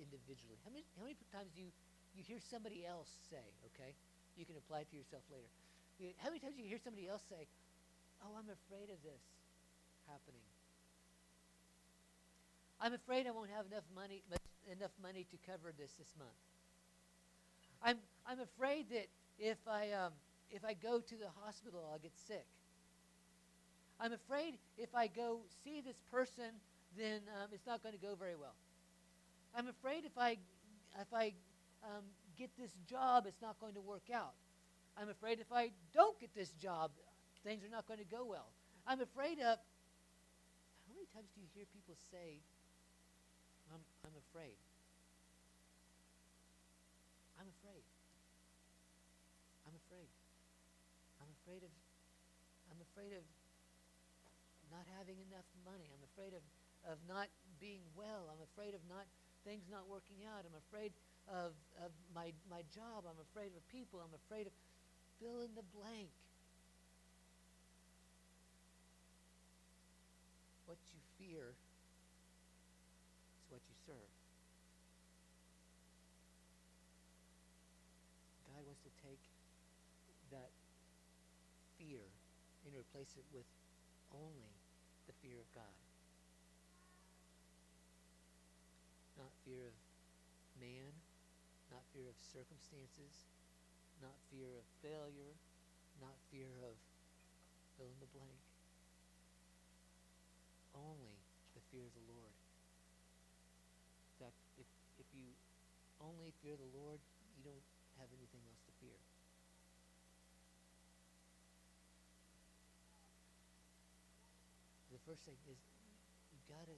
[0.00, 0.56] individually.
[0.64, 1.70] How many how many times do you
[2.16, 3.92] you hear somebody else say, okay?
[4.40, 5.52] You can apply it to yourself later.
[6.18, 7.46] How many times do you hear somebody else say,
[8.24, 9.22] "Oh, I'm afraid of this
[10.08, 10.48] happening.
[12.80, 14.24] I'm afraid I won't have enough money
[14.72, 16.40] enough money to cover this this month.
[17.84, 19.06] I'm I'm afraid that
[19.38, 20.12] if I um,
[20.50, 22.46] if I go to the hospital, I'll get sick.
[24.00, 26.50] I'm afraid if I go see this person,
[26.96, 28.54] then um, it's not going to go very well.
[29.54, 30.38] I'm afraid if I
[31.00, 31.32] if I
[31.82, 32.04] um,
[32.38, 34.34] get this job, it's not going to work out.
[34.96, 36.90] I'm afraid if I don't get this job,
[37.42, 38.48] things are not going to go well.
[38.86, 39.58] I'm afraid of.
[40.86, 42.38] How many times do you hear people say,
[43.72, 44.58] I'm, I'm afraid?
[47.40, 47.82] I'm afraid.
[49.66, 50.08] I'm afraid.
[51.24, 51.72] I'm afraid of.
[52.68, 53.24] I'm afraid of
[54.68, 55.88] not having enough money.
[55.88, 56.44] I'm afraid of,
[56.84, 58.28] of not being well.
[58.28, 59.08] I'm afraid of not
[59.44, 60.44] things not working out.
[60.44, 60.92] I'm afraid
[61.28, 63.08] of, of my, my job.
[63.08, 64.00] I'm afraid of people.
[64.04, 64.54] I'm afraid of
[65.20, 66.12] fill in the blank.
[70.66, 71.54] What you fear
[73.38, 74.12] is what you serve.
[78.50, 79.20] God wants to take
[80.32, 80.50] that
[81.84, 82.08] fear
[82.64, 83.44] and replace it with
[84.16, 84.56] only
[85.04, 85.76] the fear of God.
[89.20, 89.76] Not fear of
[90.56, 90.96] man,
[91.68, 93.28] not fear of circumstances,
[94.00, 95.36] not fear of failure,
[96.00, 96.80] not fear of
[97.76, 98.40] fill in the blank.
[100.72, 101.20] Only
[101.54, 102.34] the fear of the Lord.
[104.14, 104.66] In fact, if,
[104.98, 105.28] if you
[106.02, 106.98] only fear the Lord,
[107.38, 107.66] you don't
[107.98, 108.98] have anything else to fear.
[114.93, 115.60] The first thing is
[116.32, 116.76] you got to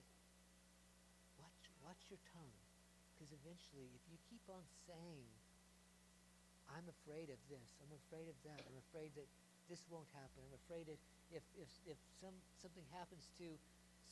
[1.40, 2.58] watch, watch your tongue.
[3.14, 5.24] Because eventually, if you keep on saying,
[6.68, 9.24] I'm afraid of this, I'm afraid of that, I'm afraid that
[9.72, 11.00] this won't happen, I'm afraid that
[11.32, 13.48] if, if, if some, something happens to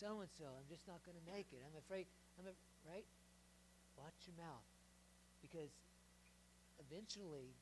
[0.01, 2.09] so and so, I'm just not going to make it, I'm afraid,
[2.41, 2.55] I'm a,
[2.89, 3.07] right?
[4.01, 4.67] Watch your mouth.
[5.45, 5.71] Because
[6.81, 7.55] eventually,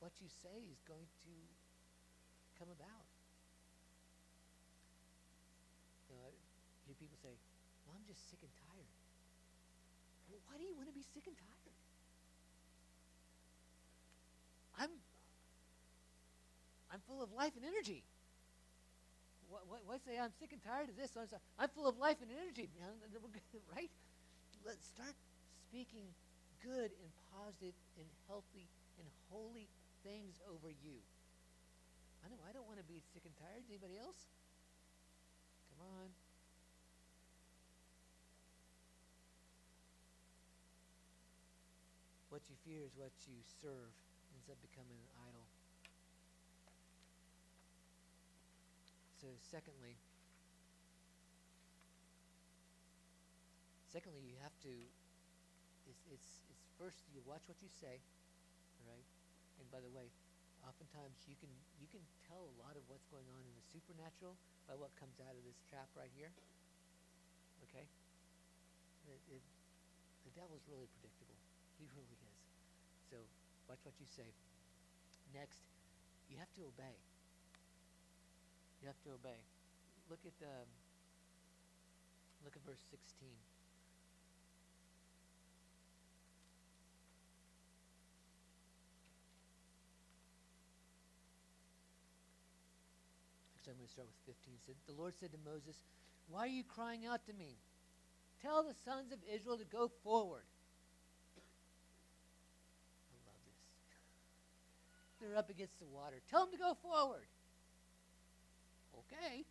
[0.00, 1.34] what you say is going to
[2.58, 3.06] come about.
[6.08, 6.32] You know, I
[6.84, 7.32] hear people say,
[7.88, 8.92] well, I'm just sick and tired.
[10.28, 11.76] Well, why do you want to be sick and tired?
[14.76, 14.92] I'm
[16.92, 18.02] I'm full of life and energy.
[19.50, 21.14] What, what, why say I'm sick and tired of this?
[21.14, 22.70] I'm full of life and energy,
[23.74, 23.90] right?
[24.62, 25.14] Let's start
[25.66, 26.06] speaking
[26.62, 29.66] good and positive and healthy and holy
[30.02, 31.02] things over you.
[32.22, 33.64] I know I don't want to be sick and tired.
[33.66, 34.28] Anybody else?
[35.72, 36.08] Come on.
[42.30, 43.90] What you fear is what you serve
[44.30, 45.50] ends up becoming an idol.
[49.18, 49.98] So, secondly,
[53.90, 54.70] secondly, you have to.
[55.90, 57.98] It's it's it's first you watch what you say,
[58.86, 59.06] right?
[59.58, 60.06] And by the way,
[60.62, 61.50] oftentimes you can
[61.82, 64.38] you can tell a lot of what's going on in the supernatural
[64.70, 66.30] by what comes out of this trap right here.
[67.66, 67.90] Okay.
[69.10, 69.42] It, it,
[70.22, 71.39] the devil's really predictable.
[71.80, 72.40] He really is.
[73.08, 73.16] So
[73.68, 74.28] watch what you say.
[75.32, 75.64] Next,
[76.28, 77.00] you have to obey.
[78.82, 79.40] You have to obey.
[80.08, 80.68] Look at the
[82.44, 83.28] look at verse 16.
[93.56, 94.56] Actually, I'm going to start with 15.
[94.66, 95.76] Said the Lord said to Moses,
[96.28, 97.56] "Why are you crying out to me?
[98.42, 100.48] Tell the sons of Israel to go forward."
[103.12, 103.60] I love this.
[105.20, 106.16] They're up against the water.
[106.30, 107.26] Tell them to go forward.
[108.98, 109.44] Okay.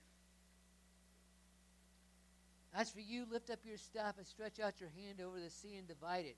[2.74, 5.76] As for you, lift up your staff and stretch out your hand over the sea
[5.76, 6.38] and divide it.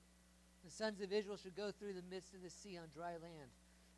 [0.64, 3.50] The sons of Israel shall go through the midst of the sea on dry land.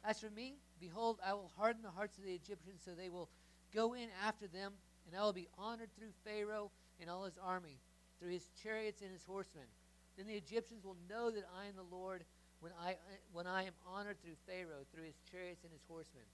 [0.04, 3.28] As for me, behold, I will harden the hearts of the Egyptians so they will
[3.74, 4.72] go in after them,
[5.06, 6.70] and I will be honored through Pharaoh
[7.00, 7.78] and all his army,
[8.18, 9.64] through his chariots and his horsemen.
[10.16, 12.24] Then the Egyptians will know that I am the Lord
[12.64, 12.96] when I,
[13.36, 16.24] when I am honored through Pharaoh, through his chariots and his horsemen.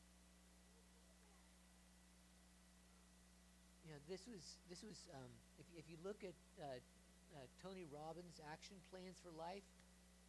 [3.90, 5.26] you know, this was this was um,
[5.58, 6.78] if if you look at uh,
[7.34, 9.66] uh, Tony Robbins' action plans for life,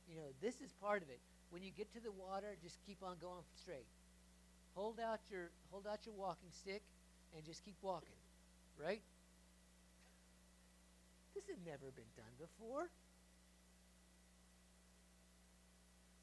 [0.09, 1.21] you know, this is part of it.
[1.53, 3.85] When you get to the water, just keep on going straight.
[4.73, 6.81] Hold out your hold out your walking stick,
[7.37, 8.17] and just keep walking,
[8.81, 9.05] right?
[11.37, 12.89] This had never been done before.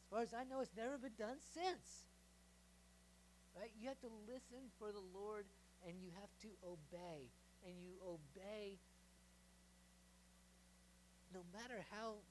[0.09, 2.09] As far as I know, it's never been done since.
[3.53, 3.69] Right?
[3.77, 5.45] You have to listen for the Lord
[5.85, 7.29] and you have to obey.
[7.61, 8.81] And you obey
[11.37, 12.25] no matter how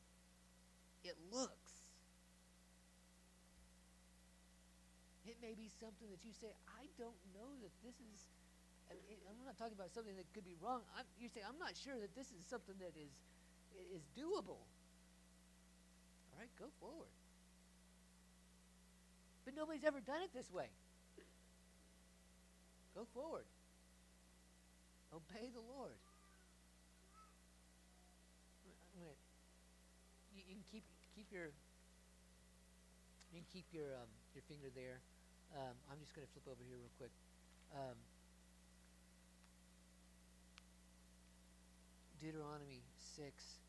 [1.05, 1.93] it looks.
[5.29, 6.49] It may be something that you say,
[6.81, 8.25] I don't know that this is.
[8.89, 10.81] I'm not talking about something that could be wrong.
[10.97, 13.13] I'm, you say, I'm not sure that this is something that is
[13.93, 14.65] is doable.
[16.33, 17.13] All right, go forward.
[19.47, 20.67] But nobody's ever done it this way.
[22.91, 23.47] Go forward.
[25.15, 25.95] Obey the Lord.
[30.35, 30.83] You, you, can keep
[31.15, 31.55] keep your
[33.31, 34.99] you can keep your um, your finger there.
[35.55, 37.15] Um, I'm just going to flip over here real quick.
[37.71, 37.95] Um,
[42.19, 43.63] Deuteronomy six.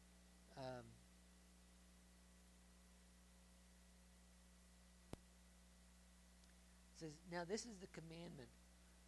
[6.98, 8.50] Says, Now this is the commandment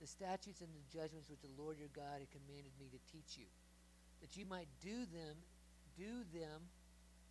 [0.01, 3.37] the statutes and the judgments which the Lord your God had commanded me to teach
[3.37, 3.45] you,
[4.25, 5.37] that you might do them,
[5.93, 6.65] do them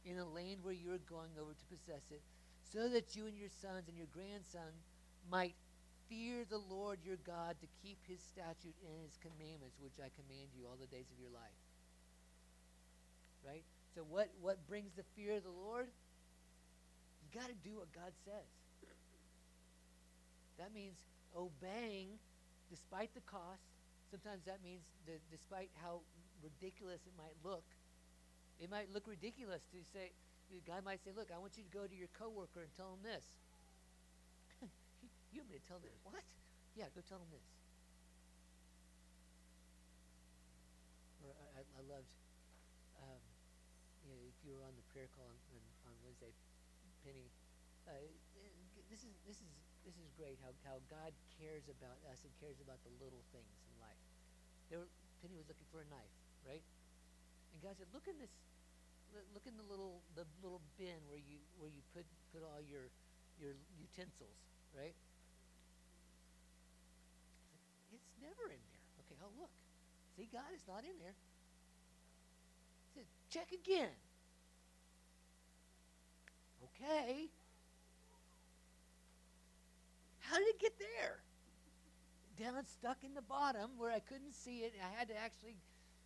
[0.06, 2.22] in a land where you are going over to possess it,
[2.62, 4.70] so that you and your sons and your grandson
[5.34, 5.58] might
[6.06, 10.54] fear the Lord your God to keep his statute and his commandments, which I command
[10.54, 11.62] you all the days of your life.
[13.42, 13.66] Right?
[13.98, 15.90] So what, what brings the fear of the Lord?
[17.26, 18.59] You got to do what God says.
[20.60, 21.00] That means
[21.32, 22.20] obeying
[22.70, 23.64] despite the cost,
[24.12, 26.04] sometimes that means that despite how
[26.44, 27.64] ridiculous it might look,
[28.60, 30.12] it might look ridiculous to say,
[30.52, 32.92] the guy might say, look, I want you to go to your coworker and tell
[32.92, 33.24] him this.
[35.32, 36.22] you want me to tell them what?
[36.76, 37.48] Yeah, go tell him this.
[41.24, 43.16] Or
[44.04, 46.34] you know, if you were on the prayer call on, on, on Wednesday,
[47.06, 47.30] Penny,
[47.88, 48.12] uh,
[48.90, 49.52] this is this is
[49.86, 50.38] this is great.
[50.42, 54.02] How how God cares about us and cares about the little things in life.
[54.70, 54.86] There,
[55.22, 56.16] Penny was looking for a knife,
[56.46, 56.66] right?
[57.54, 58.34] And God said, "Look in this.
[59.34, 62.90] Look in the little the little bin where you where you put put all your
[63.40, 64.38] your utensils,
[64.76, 64.94] right?
[67.94, 68.84] It's never in there.
[69.06, 69.54] Okay, I'll look.
[70.20, 71.16] See, God is not in there.
[72.94, 73.96] He said, check again.
[76.64, 77.32] Okay.
[80.30, 81.18] How did it get there?
[82.38, 84.78] Down it's stuck in the bottom where I couldn't see it.
[84.78, 85.58] I had to actually,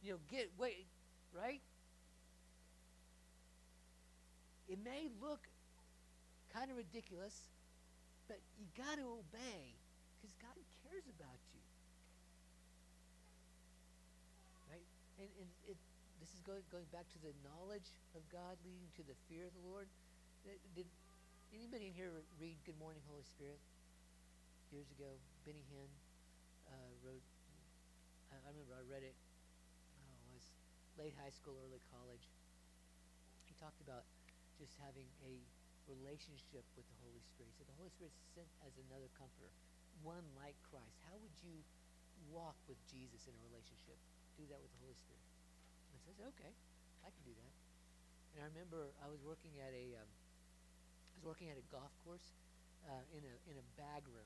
[0.01, 0.87] you know, get wait,
[1.35, 1.59] right?
[4.71, 5.43] It may look
[6.55, 7.35] kind of ridiculous,
[8.31, 9.75] but you got to obey
[10.15, 10.55] because God
[10.87, 11.63] cares about you.
[14.71, 14.87] Right?
[15.19, 15.77] And, and it,
[16.23, 19.53] this is going, going back to the knowledge of God leading to the fear of
[19.53, 19.91] the Lord.
[20.79, 20.87] Did
[21.51, 22.09] anybody in here
[22.39, 23.59] read Good Morning, Holy Spirit?
[24.73, 25.91] Years ago, Benny Hinn
[26.65, 27.21] uh, wrote,
[28.33, 30.49] I, I remember I read it, oh, I was
[30.97, 32.25] late high school, early college.
[33.45, 34.01] He talked about
[34.57, 35.37] just having a
[35.85, 37.53] relationship with the Holy Spirit.
[37.53, 39.53] He said the Holy Spirit is sent as another comforter,
[40.01, 40.97] one like Christ.
[41.05, 41.53] How would you
[42.33, 44.01] walk with Jesus in a relationship?
[44.41, 45.21] Do that with the Holy Spirit.
[45.21, 46.53] And I said, okay,
[47.05, 47.53] I can do that.
[48.33, 51.93] And I remember I was working at a, um, I was working at a golf
[52.01, 52.33] course
[52.89, 54.25] uh, in a in a bag room.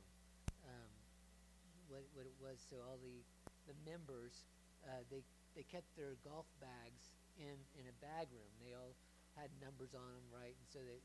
[1.87, 3.23] What what it was, so all the
[3.67, 4.45] the members
[4.85, 5.23] uh, they
[5.55, 8.51] they kept their golf bags in in a bag room.
[8.61, 8.95] They all
[9.35, 10.55] had numbers on them, right?
[10.57, 10.99] And so they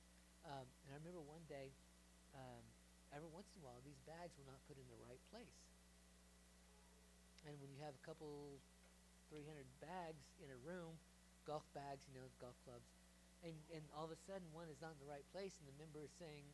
[0.44, 1.70] um, and I remember one day,
[2.34, 2.64] um,
[3.14, 5.62] every once in a while, these bags were not put in the right place.
[7.46, 8.58] And when you have a couple,
[9.30, 10.98] 300 bags in a room,
[11.46, 12.86] golf bags, you know, golf clubs,
[13.42, 15.76] and, and all of a sudden one is not in the right place, and the
[15.78, 16.46] member is saying,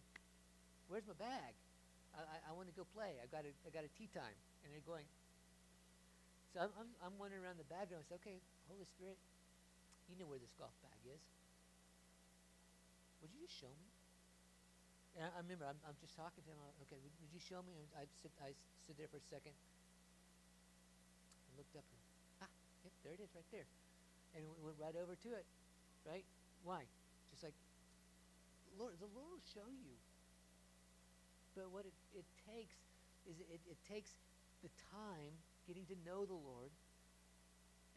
[0.88, 1.54] "Where's my bag?
[2.26, 3.18] I, I, want to go play.
[3.22, 4.34] I got a I got a tee time."
[4.66, 5.06] And they're going.
[6.50, 8.02] So I'm, I'm, I'm wandering around the bag room.
[8.02, 9.20] I say, "Okay, Holy Spirit,
[10.10, 11.22] you know where this golf bag is."
[13.20, 13.88] would you just show me?
[15.18, 16.58] And I, I remember I'm, I'm, just talking to him.
[16.86, 17.74] Okay, would, would, you show me?
[17.74, 19.54] And I sit, I stood there for a second.
[21.50, 22.00] I looked up and
[22.46, 22.52] ah,
[22.86, 23.66] yep, there it is, right there.
[24.36, 25.46] And we went right over to it,
[26.06, 26.22] right?
[26.62, 26.86] Why?
[27.34, 27.56] Just like
[28.78, 29.98] Lord, the Lord will show you.
[31.59, 32.78] But what it, it takes
[33.26, 34.14] is it, it takes
[34.62, 35.34] the time
[35.66, 36.70] getting to know the Lord.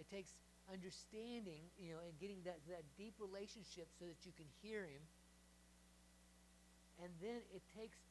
[0.02, 0.34] It takes
[0.66, 5.06] understanding, you know, and getting that, that deep relationship so that you can hear him.
[7.06, 8.02] And then it takes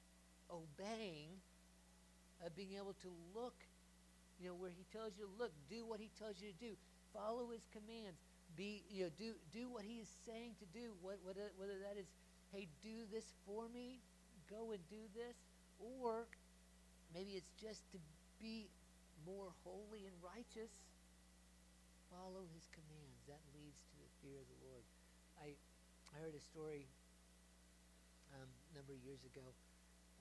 [0.47, 1.35] obeying,
[2.47, 3.59] of being able to look,
[4.39, 6.73] you know, where he tells you to look, do what he tells you to do,
[7.13, 8.23] follow his commands,
[8.55, 10.95] be, you know, do do what he is saying to do.
[11.03, 12.07] What, what whether that is,
[12.51, 14.01] hey, do this for me,
[14.51, 15.39] go and do this,
[15.79, 16.27] or
[17.15, 17.99] maybe it's just to
[18.43, 18.69] be
[19.23, 20.75] more holy and righteous
[22.11, 23.23] follow his commands.
[23.31, 24.83] That leads to the fear of the Lord.
[25.39, 25.55] I,
[26.11, 26.91] I heard a story
[28.35, 29.47] um, a number of years ago.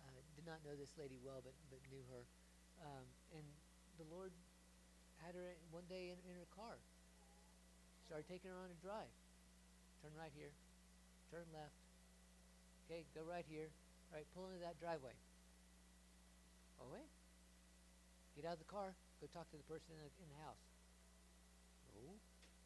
[0.05, 2.23] Uh, did not know this lady well, but, but knew her.
[2.85, 3.43] Um, and
[3.97, 4.31] the Lord
[5.25, 6.77] had her one day in, in her car.
[8.05, 9.11] Started taking her on a drive.
[9.99, 10.53] Turn right here.
[11.33, 11.75] Turn left.
[12.87, 13.69] Okay, go right here.
[14.09, 15.13] Right, pull into that driveway.
[16.81, 17.09] Oh, wait.
[18.35, 18.95] Get out of the car.
[19.21, 20.63] Go talk to the person in the, in the house.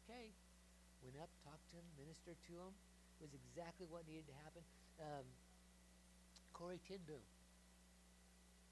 [0.04, 0.32] Okay.
[1.04, 2.72] Went up, talked to him, ministered to him.
[3.20, 4.62] It was exactly what needed to happen.
[5.00, 5.26] Um,
[6.52, 7.20] Corrie ten Boom.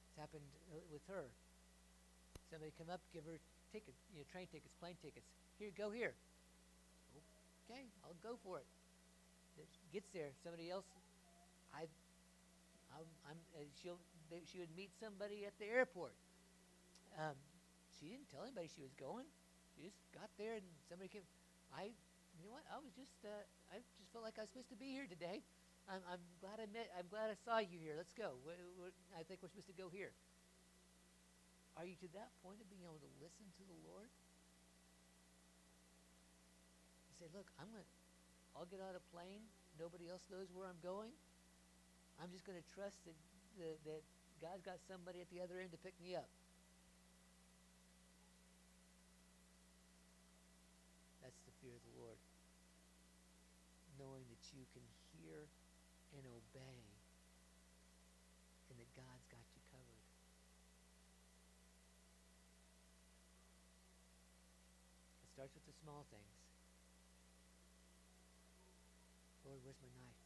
[0.09, 1.29] It's happened uh, with her.
[2.53, 3.41] Somebody come up, give her
[3.73, 5.25] ticket, you know, train tickets, plane tickets.
[5.57, 6.13] Here, go here.
[7.65, 8.69] Okay, I'll go for it.
[9.57, 10.37] it gets there.
[10.45, 10.85] Somebody else,
[11.73, 11.89] I,
[12.97, 16.15] I'm, I'm uh, she'll, they, she would meet somebody at the airport.
[17.17, 17.37] Um,
[17.97, 19.29] she didn't tell anybody she was going.
[19.73, 21.25] She just got there and somebody came.
[21.73, 21.93] I,
[22.37, 22.65] you know what?
[22.69, 25.45] I was just, uh, I just felt like I was supposed to be here today.
[25.89, 26.93] I'm, I'm glad I met.
[26.95, 27.99] I'm glad I saw you here.
[27.99, 28.39] Let's go.
[29.17, 30.15] I think we're supposed to go here.
[31.75, 34.13] Are you to that point of being able to listen to the Lord?
[37.09, 37.89] You say, look, I'm gonna,
[38.53, 39.49] I'll get on a plane.
[39.81, 41.17] Nobody else knows where I'm going.
[42.21, 43.17] I'm just going to trust that,
[43.59, 44.03] that, that
[44.41, 46.29] God's got somebody at the other end to pick me up.
[51.23, 52.19] That's the fear of the Lord,
[53.99, 54.83] knowing that you can
[55.15, 55.47] hear
[56.19, 56.79] and obey
[58.71, 60.05] and that God's got you covered.
[65.23, 66.37] It starts with the small things.
[69.45, 70.17] Lord, where's my knife?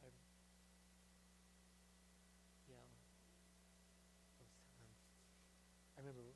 [0.00, 0.08] I,
[2.64, 2.86] you know,
[4.40, 4.96] those, um,
[5.98, 6.32] I remember,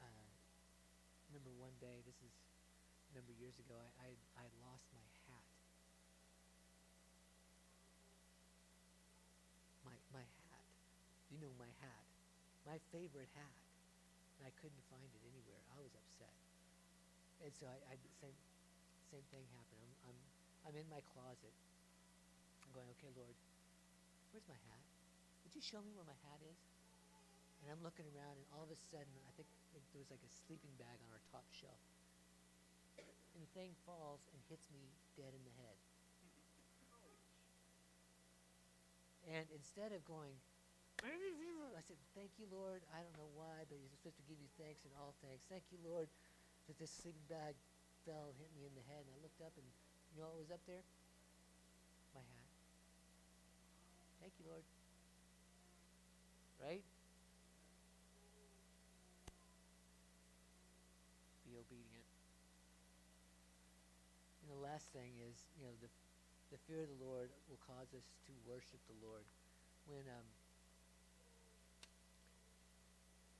[0.00, 0.32] uh,
[1.28, 2.34] remember one day, this is
[3.10, 5.48] a number of years ago, I, I, I lost my hat.
[9.86, 10.66] My, my hat.
[11.30, 12.06] You know my hat.
[12.66, 13.62] My favorite hat.
[14.38, 15.62] And I couldn't find it anywhere.
[15.74, 16.36] I was upset.
[17.42, 18.34] And so I, I same,
[19.10, 19.82] same thing happened.
[19.82, 20.18] I'm, I'm,
[20.70, 21.54] I'm in my closet.
[22.66, 23.34] I'm going, okay, Lord,
[24.30, 24.84] where's my hat?
[25.46, 26.77] Would you show me where my hat is?
[27.62, 29.48] And I'm looking around, and all of a sudden, I think
[29.92, 31.82] there was like a sleeping bag on our top shelf.
[33.34, 35.78] And the thing falls and hits me dead in the head.
[39.28, 40.32] And instead of going,
[41.04, 42.82] I said, Thank you, Lord.
[42.90, 45.46] I don't know why, but you're supposed to give you thanks in all thanks.
[45.46, 46.10] Thank you, Lord,
[46.66, 47.54] that this sleeping bag
[48.02, 49.06] fell and hit me in the head.
[49.06, 49.68] And I looked up, and
[50.10, 50.82] you know what was up there?
[52.16, 52.50] My hat.
[54.18, 54.66] Thank you, Lord.
[56.58, 56.82] Right?
[61.46, 62.08] Be obedient.
[64.42, 65.90] And the last thing is, you know, the,
[66.54, 69.26] the fear of the Lord will cause us to worship the Lord.
[69.90, 70.22] When um,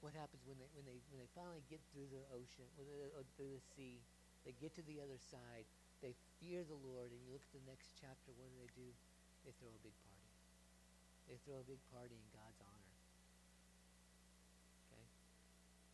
[0.03, 3.55] what happens when they when they when they finally get through the ocean, uh, through
[3.55, 4.03] the sea,
[4.43, 5.62] they get to the other side.
[6.03, 8.34] They fear the Lord, and you look at the next chapter.
[8.34, 8.91] What do they do?
[9.47, 10.34] They throw a big party.
[11.30, 12.95] They throw a big party in God's honor.
[14.91, 15.07] Okay,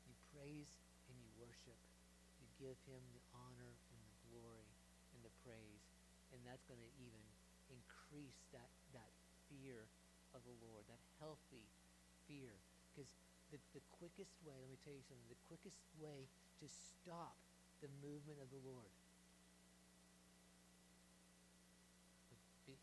[0.08, 0.72] you praise
[1.12, 1.76] and you worship.
[2.40, 4.63] You give Him the honor and the glory
[5.44, 5.84] praise,
[6.32, 7.22] and that's going to even
[7.70, 9.12] increase that that
[9.46, 9.84] fear
[10.32, 11.68] of the Lord, that healthy
[12.26, 12.50] fear,
[12.90, 13.12] because
[13.52, 16.26] the, the quickest way, let me tell you something, the quickest way
[16.58, 17.36] to stop
[17.84, 18.90] the movement of the Lord.
[22.24, 22.80] I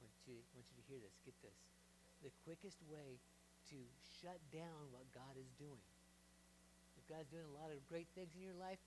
[0.00, 1.58] want you, to hear this, get this.
[2.22, 3.18] The quickest way
[3.74, 3.78] to
[4.22, 5.82] shut down what God is doing.
[6.96, 8.78] If God's doing a lot of great things in your life,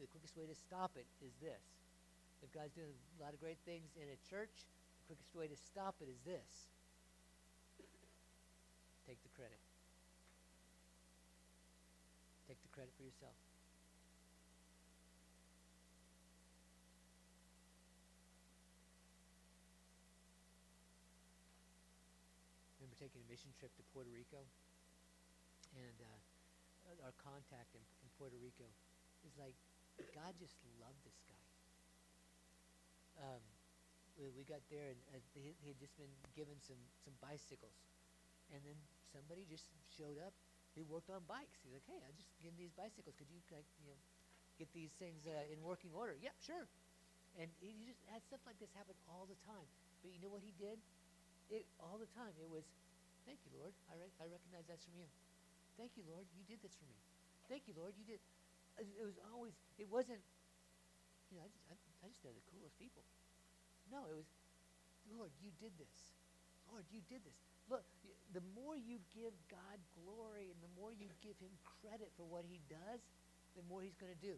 [0.00, 1.64] the quickest way to stop it is this.
[2.42, 4.66] If God's doing a lot of great things in a church,
[5.06, 6.72] the quickest way to stop it is this
[9.06, 9.58] take the credit.
[12.46, 13.34] Take the credit for yourself.
[22.92, 24.44] remember taking a mission trip to Puerto Rico,
[25.78, 28.68] and uh, our contact in, in Puerto Rico
[29.24, 29.56] is like,
[30.14, 31.42] God just loved this guy.
[33.20, 33.42] Um,
[34.18, 37.76] we, we got there, and uh, he, he had just been given some, some bicycles
[38.52, 38.76] and then
[39.12, 40.34] somebody just showed up
[40.74, 41.60] He worked on bikes.
[41.64, 43.14] He's like, hey, I just give these bicycles.
[43.16, 43.98] Could you, like, you know,
[44.58, 46.16] get these things uh, in working order?
[46.18, 46.66] Yep, sure.
[47.38, 49.68] And he just had stuff like this happen all the time.
[50.02, 50.80] But you know what he did?
[51.52, 52.32] It all the time.
[52.40, 52.64] It was,
[53.28, 53.72] thank you, Lord.
[53.92, 55.08] I, re- I recognize that's from you.
[55.76, 56.24] Thank you, Lord.
[56.36, 56.98] You did this for me.
[57.48, 57.94] Thank you, Lord.
[57.98, 58.20] You did.
[58.78, 59.52] It was always.
[59.78, 60.22] It wasn't.
[61.32, 63.04] You know, I just, I, I just know the coolest people.
[63.88, 64.28] No, it was,
[65.12, 66.12] Lord, you did this.
[66.68, 67.36] Lord, you did this.
[67.68, 67.84] Look,
[68.32, 72.44] the more you give God glory and the more you give him credit for what
[72.48, 73.00] he does,
[73.56, 74.36] the more he's going to do.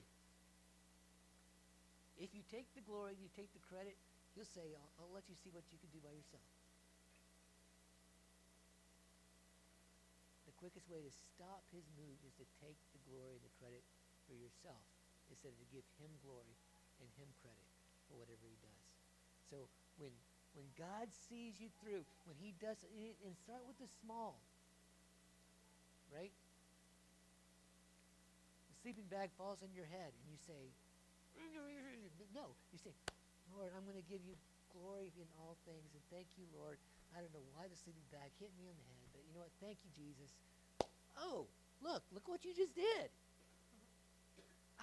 [2.19, 3.99] If you take the glory you take the credit,
[4.35, 6.47] he'll say, I'll, I'll let you see what you can do by yourself.
[10.47, 13.83] The quickest way to stop his move is to take the glory and the credit
[14.35, 14.83] for yourself
[15.31, 16.59] instead of to give him glory
[16.99, 17.71] and him credit
[18.11, 18.83] for whatever he does.
[19.47, 19.71] So
[20.03, 20.11] when
[20.55, 24.39] when God sees you through, when He does, and start with the small,
[26.15, 26.31] right?
[28.71, 30.71] The sleeping bag falls on your head, and you say,
[32.39, 32.95] No, you say,
[33.51, 34.39] Lord, I'm going to give you
[34.71, 36.79] glory in all things, and thank you, Lord.
[37.15, 39.43] I don't know why the sleeping bag hit me on the head, but you know
[39.43, 39.55] what?
[39.59, 40.31] Thank you, Jesus.
[41.19, 41.51] Oh,
[41.83, 43.11] look, look what you just did.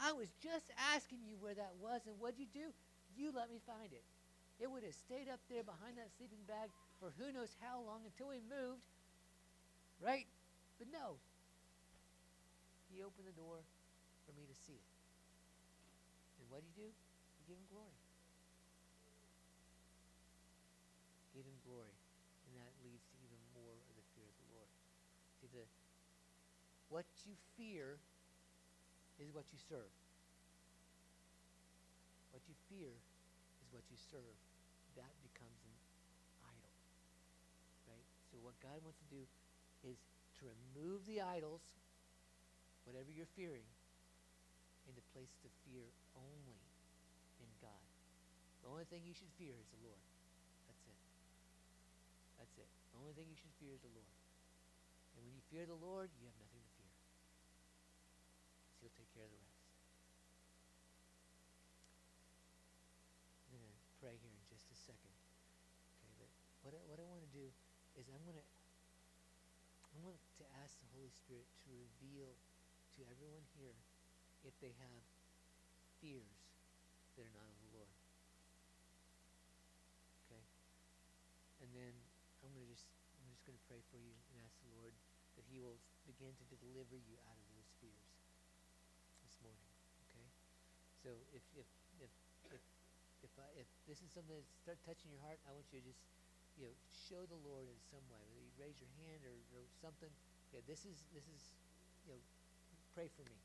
[0.02, 2.74] I was just asking you where that was, and what'd you do?
[3.14, 4.02] You let me find it.
[4.58, 8.02] It would have stayed up there behind that sleeping bag for who knows how long
[8.02, 8.82] until we moved.
[10.02, 10.26] Right?
[10.82, 11.22] But no.
[12.90, 13.62] He opened the door
[14.26, 14.90] for me to see it.
[16.42, 16.90] And what did he do?
[16.90, 17.98] He gave him glory.
[21.38, 21.94] Give him glory.
[22.50, 24.70] And that leads to even more of the fear of the Lord.
[25.38, 25.66] See, the
[26.90, 28.02] what you fear
[29.22, 29.94] is what you serve.
[32.34, 32.90] What you fear
[33.62, 34.38] is what you serve
[34.98, 35.76] that becomes an
[36.44, 36.76] idol.
[37.88, 38.08] Right?
[38.34, 39.24] So what God wants to do
[39.86, 39.98] is
[40.42, 41.62] to remove the idols,
[42.84, 43.66] whatever you're fearing,
[44.90, 45.86] and to place the fear
[46.18, 46.60] only
[47.40, 47.86] in God.
[48.66, 50.02] The only thing you should fear is the Lord.
[50.68, 51.00] That's it.
[52.42, 52.70] That's it.
[52.94, 54.14] The only thing you should fear is the Lord.
[55.18, 56.94] And when you fear the Lord, you have nothing to fear.
[58.78, 59.68] Because He'll take care of the rest.
[63.48, 65.16] I'm going to pray here in just a second.
[66.16, 66.32] Okay, but
[66.64, 67.52] what I, what I want to do
[68.00, 68.48] is I'm going to
[69.92, 72.32] I want to ask the Holy Spirit to reveal
[72.96, 73.76] to everyone here
[74.48, 75.04] if they have
[76.00, 76.48] fears
[77.20, 77.92] that are not of the Lord.
[80.26, 80.44] Okay?
[81.60, 81.94] And then
[82.42, 82.88] I'm going to just
[83.20, 84.96] I'm just going to pray for you and ask the Lord
[85.36, 88.12] that he will begin to deliver you out of those fears
[89.28, 89.72] this morning.
[90.10, 90.28] Okay?
[91.02, 91.68] So if if
[92.02, 92.12] if
[92.54, 92.64] if
[93.26, 95.86] if, I, if this is something that start touching your heart, I want you to
[95.86, 96.02] just
[96.58, 98.22] you know, show the Lord in some way.
[98.34, 100.10] Whether you raise your hand or, or something.
[100.54, 101.42] Yeah, this is this is
[102.06, 102.22] you know,
[102.94, 103.40] pray for me.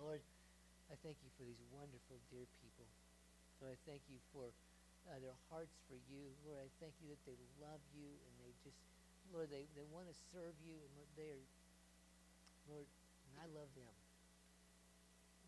[0.00, 0.24] Lord,
[0.88, 2.88] I thank you for these wonderful, dear people.
[3.60, 4.48] Lord, I thank you for
[5.06, 6.32] uh, their hearts for you.
[6.48, 8.80] Lord, I thank you that they love you and they just,
[9.28, 11.44] Lord, they, they want to serve you and Lord, they are,
[12.72, 12.88] Lord,
[13.28, 13.99] and I love them.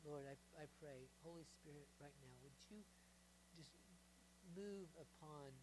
[0.02, 2.82] Lord, I, I pray, Holy Spirit, right now, would you
[3.54, 3.70] just
[4.58, 5.54] move upon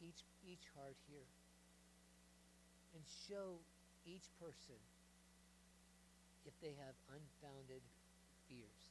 [0.00, 1.24] each each heart here
[2.92, 3.56] and show
[4.04, 4.78] each person
[6.46, 7.82] if they have unfounded
[8.46, 8.82] fears.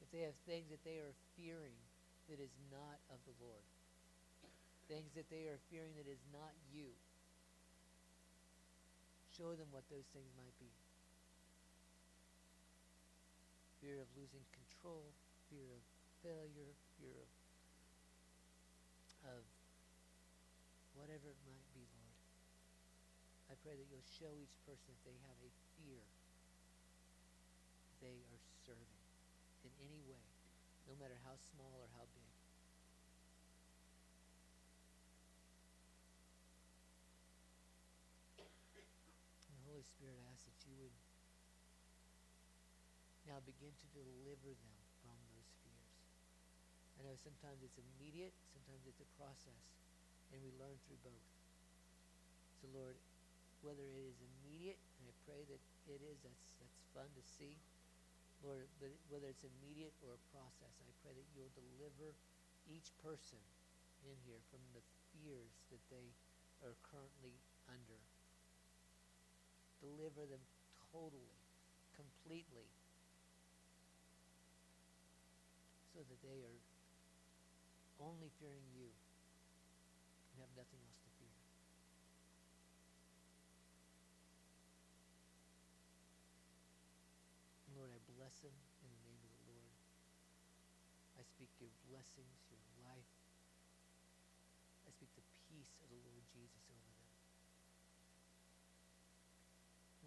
[0.00, 1.74] If they have things that they are fearing
[2.30, 3.66] that is not of the Lord.
[4.86, 6.94] Things that they are fearing that is not you.
[9.34, 10.70] Show them what those things might be.
[13.86, 15.14] Fear of losing control,
[15.46, 15.78] fear of
[16.18, 17.30] failure, fear of
[19.30, 19.46] of
[20.98, 22.18] whatever it might be, Lord.
[23.46, 26.02] I pray that you'll show each person if they have a fear
[28.02, 28.90] they are serving
[29.62, 30.26] in any way,
[30.90, 32.34] no matter how small or how big.
[39.46, 41.05] And Holy Spirit, I ask that you would
[43.26, 45.94] now begin to deliver them from those fears.
[46.96, 49.62] I know sometimes it's immediate, sometimes it's a process,
[50.30, 51.28] and we learn through both.
[52.62, 52.96] So, Lord,
[53.66, 57.58] whether it is immediate, and I pray that it is, that's, that's fun to see.
[58.44, 62.14] Lord, but whether it's immediate or a process, I pray that you'll deliver
[62.70, 63.42] each person
[64.06, 66.14] in here from the fears that they
[66.62, 67.34] are currently
[67.66, 67.98] under.
[69.82, 70.42] Deliver them
[70.92, 71.36] totally,
[71.96, 72.70] completely,
[75.96, 76.60] so that they are
[78.04, 78.92] only fearing you
[80.28, 81.32] and have nothing else to fear.
[87.72, 88.52] Lord, I bless them
[88.84, 89.72] in the name of the Lord.
[91.16, 93.12] I speak your blessings, your life.
[94.84, 97.08] I speak the peace of the Lord Jesus over them.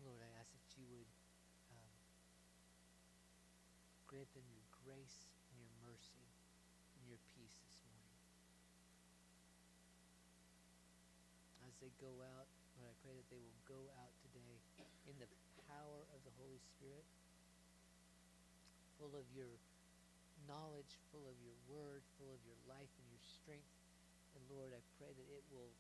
[0.06, 1.10] Lord, I ask that you would
[1.74, 1.94] um,
[4.06, 5.26] grant them your grace
[5.90, 6.22] mercy
[7.02, 8.14] and your peace this morning.
[11.66, 12.46] As they go out,
[12.78, 14.62] Lord, I pray that they will go out today
[15.10, 15.30] in the
[15.66, 17.02] power of the Holy Spirit
[19.02, 19.50] full of your
[20.46, 23.74] knowledge, full of your word, full of your life and your strength.
[24.38, 25.74] And Lord, I pray that it will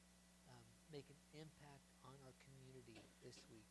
[0.49, 3.70] um, make an impact on our community this week.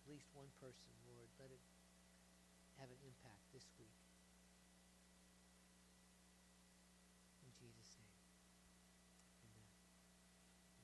[0.00, 1.60] At least one person, Lord, let it
[2.78, 3.23] have an impact.